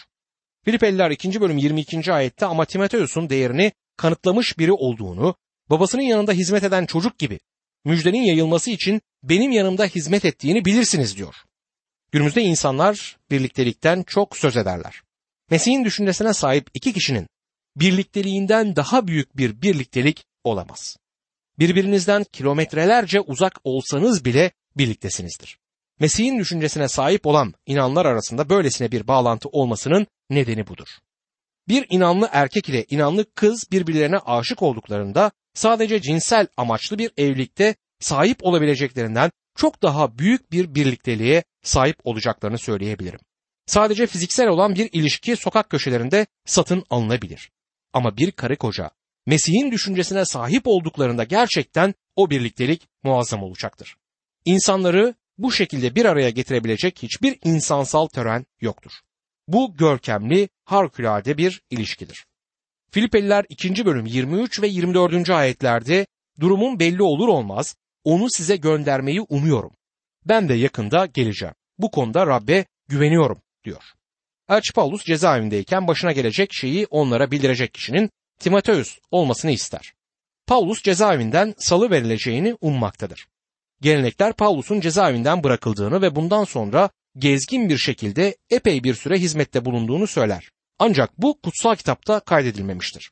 Filipeliler 0.64 1.10
2. 1.10 1.40
bölüm 1.40 1.58
22. 1.58 2.12
ayette 2.12 2.46
ama 2.46 2.64
Timoteus'un 2.64 3.30
değerini 3.30 3.72
kanıtlamış 3.96 4.58
biri 4.58 4.72
olduğunu, 4.72 5.34
babasının 5.70 6.02
yanında 6.02 6.32
hizmet 6.32 6.64
eden 6.64 6.86
çocuk 6.86 7.18
gibi 7.18 7.40
müjdenin 7.84 8.22
yayılması 8.22 8.70
için 8.70 9.02
benim 9.22 9.52
yanımda 9.52 9.84
hizmet 9.84 10.24
ettiğini 10.24 10.64
bilirsiniz 10.64 11.16
diyor. 11.16 11.34
Günümüzde 12.12 12.42
insanlar 12.42 13.16
birliktelikten 13.30 14.02
çok 14.02 14.36
söz 14.36 14.56
ederler. 14.56 15.02
Mesih'in 15.50 15.84
düşüncesine 15.84 16.34
sahip 16.34 16.70
iki 16.74 16.92
kişinin 16.92 17.28
birlikteliğinden 17.76 18.76
daha 18.76 19.06
büyük 19.06 19.36
bir 19.36 19.62
birliktelik 19.62 20.24
olamaz. 20.44 20.96
Birbirinizden 21.58 22.24
kilometrelerce 22.32 23.20
uzak 23.20 23.52
olsanız 23.64 24.24
bile 24.24 24.50
birliktesinizdir. 24.76 25.58
Mesih'in 26.00 26.38
düşüncesine 26.38 26.88
sahip 26.88 27.26
olan 27.26 27.54
inanlar 27.66 28.06
arasında 28.06 28.48
böylesine 28.48 28.92
bir 28.92 29.06
bağlantı 29.06 29.48
olmasının 29.48 30.06
nedeni 30.30 30.66
budur. 30.66 30.88
Bir 31.68 31.86
inanlı 31.90 32.28
erkek 32.32 32.68
ile 32.68 32.84
inanlı 32.90 33.34
kız 33.34 33.70
birbirlerine 33.72 34.18
aşık 34.18 34.62
olduklarında 34.62 35.30
sadece 35.54 36.00
cinsel 36.00 36.46
amaçlı 36.56 36.98
bir 36.98 37.10
evlilikte 37.16 37.74
sahip 38.00 38.44
olabileceklerinden 38.44 39.30
çok 39.56 39.82
daha 39.82 40.18
büyük 40.18 40.52
bir 40.52 40.74
birlikteliğe 40.74 41.44
sahip 41.62 41.96
olacaklarını 42.04 42.58
söyleyebilirim. 42.58 43.20
Sadece 43.66 44.06
fiziksel 44.06 44.48
olan 44.48 44.74
bir 44.74 44.88
ilişki 44.92 45.36
sokak 45.36 45.70
köşelerinde 45.70 46.26
satın 46.44 46.84
alınabilir. 46.90 47.50
Ama 47.92 48.16
bir 48.16 48.32
karı 48.32 48.56
koca 48.56 48.90
Mesih'in 49.26 49.70
düşüncesine 49.72 50.24
sahip 50.24 50.62
olduklarında 50.66 51.24
gerçekten 51.24 51.94
o 52.16 52.30
birliktelik 52.30 52.88
muazzam 53.02 53.42
olacaktır. 53.42 53.96
İnsanları 54.44 55.14
bu 55.38 55.52
şekilde 55.52 55.94
bir 55.94 56.04
araya 56.04 56.30
getirebilecek 56.30 57.02
hiçbir 57.02 57.38
insansal 57.44 58.06
tören 58.06 58.46
yoktur. 58.60 58.92
Bu 59.48 59.76
görkemli, 59.76 60.48
harikulade 60.66 61.38
bir 61.38 61.62
ilişkidir. 61.70 62.26
Filipeliler 62.90 63.44
2. 63.48 63.86
bölüm 63.86 64.06
23 64.06 64.62
ve 64.62 64.68
24. 64.68 65.30
ayetlerde 65.30 66.06
durumun 66.40 66.80
belli 66.80 67.02
olur 67.02 67.28
olmaz 67.28 67.76
onu 68.04 68.30
size 68.30 68.56
göndermeyi 68.56 69.20
umuyorum. 69.20 69.70
Ben 70.24 70.48
de 70.48 70.54
yakında 70.54 71.06
geleceğim. 71.06 71.54
Bu 71.78 71.90
konuda 71.90 72.26
Rabbe 72.26 72.64
güveniyorum 72.88 73.42
diyor. 73.64 73.82
Elçi 74.48 74.72
Paulus 74.72 75.04
cezaevindeyken 75.04 75.88
başına 75.88 76.12
gelecek 76.12 76.52
şeyi 76.52 76.86
onlara 76.90 77.30
bildirecek 77.30 77.74
kişinin 77.74 78.10
Timoteus 78.38 78.98
olmasını 79.10 79.50
ister. 79.50 79.92
Paulus 80.46 80.82
cezaevinden 80.82 81.54
salı 81.58 81.90
verileceğini 81.90 82.56
ummaktadır. 82.60 83.26
Gelenekler 83.80 84.32
Pavlus'un 84.32 84.80
cezaevinden 84.80 85.44
bırakıldığını 85.44 86.02
ve 86.02 86.16
bundan 86.16 86.44
sonra 86.44 86.90
gezgin 87.18 87.68
bir 87.68 87.78
şekilde 87.78 88.36
epey 88.50 88.84
bir 88.84 88.94
süre 88.94 89.18
hizmette 89.18 89.64
bulunduğunu 89.64 90.06
söyler. 90.06 90.50
Ancak 90.78 91.18
bu 91.18 91.40
kutsal 91.40 91.76
kitapta 91.76 92.20
kaydedilmemiştir. 92.20 93.10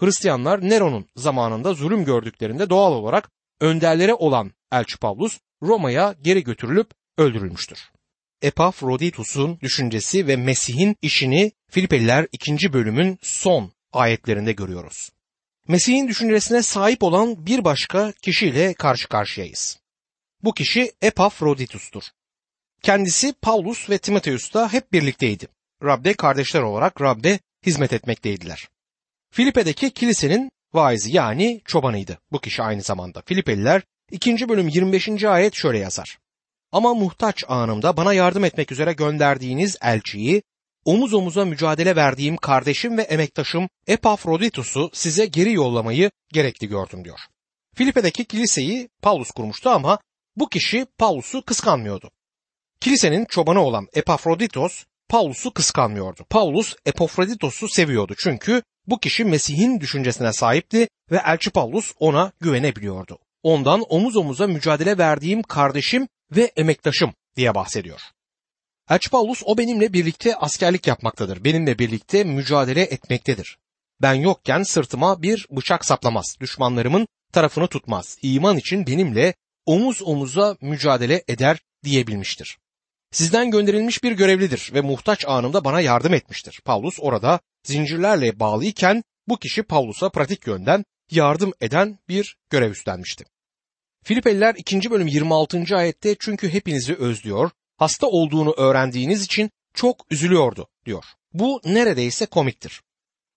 Hristiyanlar 0.00 0.68
Nero'nun 0.68 1.06
zamanında 1.16 1.74
zulüm 1.74 2.04
gördüklerinde 2.04 2.70
doğal 2.70 2.92
olarak 2.92 3.30
önderlere 3.60 4.14
olan 4.14 4.52
Elçi 4.72 4.98
Pavlus 4.98 5.38
Roma'ya 5.62 6.14
geri 6.22 6.44
götürülüp 6.44 6.90
öldürülmüştür. 7.18 7.78
Epafroditus'un 8.42 9.60
düşüncesi 9.60 10.26
ve 10.26 10.36
Mesih'in 10.36 10.96
işini 11.02 11.52
Filipeliler 11.70 12.26
2. 12.32 12.72
bölümün 12.72 13.18
son 13.22 13.72
ayetlerinde 13.92 14.52
görüyoruz. 14.52 15.10
Mesih'in 15.68 16.08
düşüncesine 16.08 16.62
sahip 16.62 17.02
olan 17.02 17.46
bir 17.46 17.64
başka 17.64 18.12
kişiyle 18.12 18.74
karşı 18.74 19.08
karşıyayız. 19.08 19.78
Bu 20.42 20.54
kişi 20.54 20.92
Epafroditus'tur. 21.02 22.02
Kendisi 22.82 23.32
Paulus 23.32 23.90
ve 23.90 23.98
Timoteus 23.98 24.54
da 24.54 24.72
hep 24.72 24.92
birlikteydi. 24.92 25.48
Rab'de 25.82 26.14
kardeşler 26.14 26.62
olarak 26.62 27.00
Rab'de 27.00 27.40
hizmet 27.66 27.92
etmekteydiler. 27.92 28.68
Filipe'deki 29.30 29.90
kilisenin 29.90 30.50
vaizi 30.72 31.16
yani 31.16 31.60
çobanıydı 31.64 32.18
bu 32.32 32.40
kişi 32.40 32.62
aynı 32.62 32.82
zamanda. 32.82 33.22
Filipeliler 33.26 33.82
2. 34.10 34.48
bölüm 34.48 34.68
25. 34.68 35.24
ayet 35.24 35.54
şöyle 35.54 35.78
yazar. 35.78 36.18
Ama 36.72 36.94
muhtaç 36.94 37.44
anımda 37.48 37.96
bana 37.96 38.12
yardım 38.12 38.44
etmek 38.44 38.72
üzere 38.72 38.92
gönderdiğiniz 38.92 39.76
elçiyi, 39.82 40.42
omuz 40.84 41.14
omuza 41.14 41.44
mücadele 41.44 41.96
verdiğim 41.96 42.36
kardeşim 42.36 42.98
ve 42.98 43.02
emektaşım 43.02 43.68
Epafroditus'u 43.86 44.90
size 44.92 45.26
geri 45.26 45.52
yollamayı 45.52 46.10
gerekli 46.32 46.68
gördüm 46.68 47.04
diyor. 47.04 47.18
Filipe'deki 47.74 48.24
kiliseyi 48.24 48.88
Paulus 49.02 49.30
kurmuştu 49.30 49.70
ama 49.70 49.98
bu 50.36 50.48
kişi 50.48 50.86
Paulus'u 50.98 51.42
kıskanmıyordu. 51.42 52.10
Kilisenin 52.80 53.24
çobanı 53.24 53.60
olan 53.60 53.86
Epafroditos 53.94 54.84
Paulus'u 55.08 55.50
kıskanmıyordu. 55.50 56.24
Paulus 56.30 56.76
Epafroditos'u 56.86 57.68
seviyordu 57.68 58.14
çünkü 58.18 58.62
bu 58.86 58.98
kişi 58.98 59.24
Mesih'in 59.24 59.80
düşüncesine 59.80 60.32
sahipti 60.32 60.88
ve 61.10 61.20
Elçi 61.26 61.50
Paulus 61.50 61.92
ona 61.98 62.32
güvenebiliyordu. 62.40 63.18
Ondan 63.42 63.82
omuz 63.88 64.16
omuza 64.16 64.46
mücadele 64.46 64.98
verdiğim 64.98 65.42
kardeşim 65.42 66.08
ve 66.36 66.52
emektaşım 66.56 67.14
diye 67.36 67.54
bahsediyor. 67.54 68.00
Elçi 68.90 69.10
Paulus 69.10 69.42
o 69.44 69.58
benimle 69.58 69.92
birlikte 69.92 70.36
askerlik 70.36 70.86
yapmaktadır. 70.86 71.44
Benimle 71.44 71.78
birlikte 71.78 72.24
mücadele 72.24 72.82
etmektedir. 72.82 73.58
Ben 74.02 74.14
yokken 74.14 74.62
sırtıma 74.62 75.22
bir 75.22 75.46
bıçak 75.50 75.84
saplamaz. 75.84 76.36
Düşmanlarımın 76.40 77.06
tarafını 77.32 77.68
tutmaz. 77.68 78.18
İman 78.22 78.56
için 78.56 78.86
benimle 78.86 79.34
omuz 79.66 80.02
omuza 80.02 80.56
mücadele 80.60 81.24
eder 81.28 81.58
diyebilmiştir. 81.84 82.58
Sizden 83.10 83.50
gönderilmiş 83.50 84.04
bir 84.04 84.12
görevlidir 84.12 84.70
ve 84.74 84.80
muhtaç 84.80 85.24
anımda 85.28 85.64
bana 85.64 85.80
yardım 85.80 86.14
etmiştir. 86.14 86.60
Paulus 86.64 86.98
orada 87.00 87.40
zincirlerle 87.64 88.40
bağlıyken 88.40 89.02
bu 89.28 89.36
kişi 89.36 89.62
Paulus'a 89.62 90.08
pratik 90.08 90.46
yönden 90.46 90.84
yardım 91.10 91.52
eden 91.60 91.98
bir 92.08 92.36
görev 92.50 92.70
üstlenmişti. 92.70 93.24
Filipeliler 94.04 94.54
2. 94.54 94.90
bölüm 94.90 95.06
26. 95.06 95.76
ayette 95.76 96.16
çünkü 96.20 96.52
hepinizi 96.52 96.94
özlüyor, 96.94 97.50
hasta 97.76 98.06
olduğunu 98.06 98.52
öğrendiğiniz 98.52 99.22
için 99.24 99.50
çok 99.74 100.06
üzülüyordu 100.10 100.68
diyor. 100.86 101.04
Bu 101.32 101.60
neredeyse 101.64 102.26
komiktir. 102.26 102.82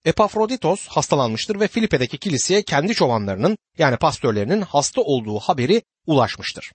Epafroditos 0.05 0.87
hastalanmıştır 0.87 1.59
ve 1.59 1.67
Filipe'deki 1.67 2.17
kiliseye 2.17 2.63
kendi 2.63 2.93
çobanlarının 2.93 3.57
yani 3.77 3.97
pastörlerinin 3.97 4.61
hasta 4.61 5.01
olduğu 5.01 5.39
haberi 5.39 5.81
ulaşmıştır. 6.05 6.71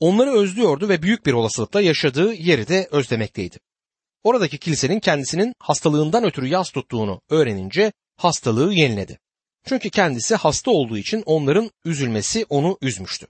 Onları 0.00 0.32
özlüyordu 0.32 0.88
ve 0.88 1.02
büyük 1.02 1.26
bir 1.26 1.32
olasılıkla 1.32 1.80
yaşadığı 1.80 2.32
yeri 2.32 2.68
de 2.68 2.88
özlemekteydi. 2.90 3.58
Oradaki 4.24 4.58
kilisenin 4.58 5.00
kendisinin 5.00 5.54
hastalığından 5.58 6.24
ötürü 6.24 6.46
yas 6.48 6.70
tuttuğunu 6.70 7.20
öğrenince 7.30 7.92
hastalığı 8.16 8.72
yeniledi. 8.72 9.18
Çünkü 9.66 9.90
kendisi 9.90 10.34
hasta 10.34 10.70
olduğu 10.70 10.98
için 10.98 11.22
onların 11.26 11.70
üzülmesi 11.84 12.46
onu 12.48 12.78
üzmüştü. 12.82 13.26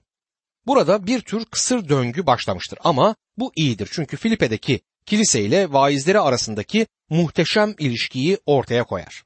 Burada 0.67 1.07
bir 1.07 1.21
tür 1.21 1.45
kısır 1.45 1.89
döngü 1.89 2.25
başlamıştır 2.25 2.79
ama 2.83 3.15
bu 3.37 3.51
iyidir 3.55 3.89
çünkü 3.91 4.17
Filipe'deki 4.17 4.81
kilise 5.05 5.41
ile 5.41 5.73
vaizleri 5.73 6.19
arasındaki 6.19 6.87
muhteşem 7.09 7.75
ilişkiyi 7.79 8.37
ortaya 8.45 8.83
koyar. 8.83 9.23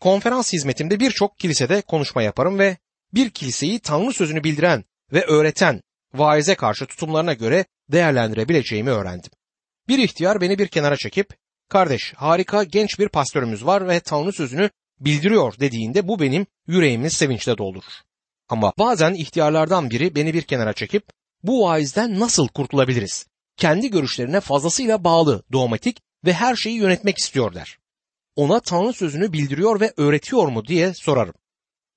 Konferans 0.00 0.52
hizmetimde 0.52 1.00
birçok 1.00 1.38
kilisede 1.38 1.82
konuşma 1.82 2.22
yaparım 2.22 2.58
ve 2.58 2.76
bir 3.14 3.30
kiliseyi 3.30 3.78
Tanrı 3.78 4.12
sözünü 4.12 4.44
bildiren 4.44 4.84
ve 5.12 5.24
öğreten 5.24 5.82
vaize 6.14 6.54
karşı 6.54 6.86
tutumlarına 6.86 7.32
göre 7.32 7.64
değerlendirebileceğimi 7.92 8.90
öğrendim. 8.90 9.30
Bir 9.88 9.98
ihtiyar 9.98 10.40
beni 10.40 10.58
bir 10.58 10.68
kenara 10.68 10.96
çekip, 10.96 11.28
kardeş 11.68 12.14
harika 12.14 12.64
genç 12.64 12.98
bir 12.98 13.08
pastörümüz 13.08 13.66
var 13.66 13.88
ve 13.88 14.00
Tanrı 14.00 14.32
sözünü 14.32 14.70
bildiriyor 15.00 15.54
dediğinde 15.60 16.08
bu 16.08 16.20
benim 16.20 16.46
yüreğimi 16.66 17.10
sevinçle 17.10 17.58
doldurur. 17.58 17.92
Ama 18.48 18.72
bazen 18.78 19.14
ihtiyarlardan 19.14 19.90
biri 19.90 20.14
beni 20.14 20.34
bir 20.34 20.42
kenara 20.42 20.72
çekip 20.72 21.04
bu 21.42 21.62
vaizden 21.62 22.20
nasıl 22.20 22.48
kurtulabiliriz? 22.48 23.26
Kendi 23.56 23.90
görüşlerine 23.90 24.40
fazlasıyla 24.40 25.04
bağlı, 25.04 25.42
dogmatik 25.52 26.00
ve 26.24 26.32
her 26.32 26.56
şeyi 26.56 26.76
yönetmek 26.76 27.18
istiyor 27.18 27.54
der. 27.54 27.78
Ona 28.36 28.60
Tanrı 28.60 28.92
sözünü 28.92 29.32
bildiriyor 29.32 29.80
ve 29.80 29.92
öğretiyor 29.96 30.48
mu 30.48 30.66
diye 30.66 30.94
sorarım. 30.94 31.34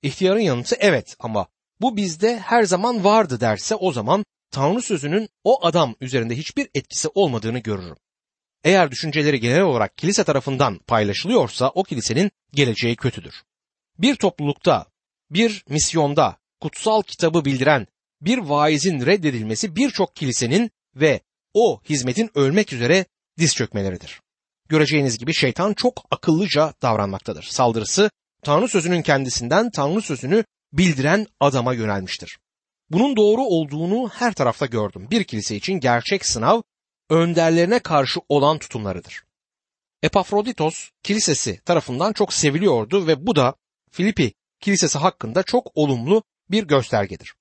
İhtiyarın 0.02 0.40
yanıtı 0.40 0.76
evet 0.78 1.16
ama 1.18 1.46
bu 1.82 1.96
bizde 1.96 2.38
her 2.38 2.62
zaman 2.62 3.04
vardı 3.04 3.40
derse 3.40 3.74
o 3.74 3.92
zaman 3.92 4.24
Tanrı 4.50 4.82
sözünün 4.82 5.28
o 5.44 5.66
adam 5.66 5.94
üzerinde 6.00 6.36
hiçbir 6.36 6.68
etkisi 6.74 7.08
olmadığını 7.14 7.58
görürüm. 7.58 7.96
Eğer 8.64 8.90
düşünceleri 8.90 9.40
genel 9.40 9.62
olarak 9.62 9.96
kilise 9.96 10.24
tarafından 10.24 10.78
paylaşılıyorsa 10.78 11.68
o 11.68 11.82
kilisenin 11.82 12.30
geleceği 12.52 12.96
kötüdür. 12.96 13.34
Bir 13.98 14.16
toplulukta, 14.16 14.86
bir 15.30 15.64
misyonda 15.68 16.36
kutsal 16.60 17.02
kitabı 17.02 17.44
bildiren 17.44 17.86
bir 18.20 18.38
vaizin 18.38 19.06
reddedilmesi 19.06 19.76
birçok 19.76 20.16
kilisenin 20.16 20.70
ve 20.96 21.20
o 21.54 21.80
hizmetin 21.88 22.30
ölmek 22.34 22.72
üzere 22.72 23.04
diz 23.38 23.54
çökmeleridir. 23.54 24.20
Göreceğiniz 24.68 25.18
gibi 25.18 25.34
şeytan 25.34 25.74
çok 25.74 26.04
akıllıca 26.10 26.74
davranmaktadır. 26.82 27.42
Saldırısı 27.42 28.10
Tanrı 28.42 28.68
sözünün 28.68 29.02
kendisinden 29.02 29.70
Tanrı 29.70 30.02
sözünü 30.02 30.44
bildiren 30.72 31.26
adama 31.40 31.74
yönelmiştir. 31.74 32.38
Bunun 32.90 33.16
doğru 33.16 33.42
olduğunu 33.42 34.08
her 34.08 34.32
tarafta 34.32 34.66
gördüm. 34.66 35.08
Bir 35.10 35.24
kilise 35.24 35.56
için 35.56 35.72
gerçek 35.72 36.26
sınav 36.26 36.62
önderlerine 37.10 37.78
karşı 37.78 38.20
olan 38.28 38.58
tutumlarıdır. 38.58 39.24
Epafroditos 40.02 40.90
kilisesi 41.02 41.60
tarafından 41.64 42.12
çok 42.12 42.32
seviliyordu 42.32 43.06
ve 43.06 43.26
bu 43.26 43.36
da 43.36 43.54
Filipi 43.90 44.32
kilisesi 44.60 44.98
hakkında 44.98 45.42
çok 45.42 45.70
olumlu 45.74 46.22
bir 46.50 46.64
göstergedir. 46.64 47.34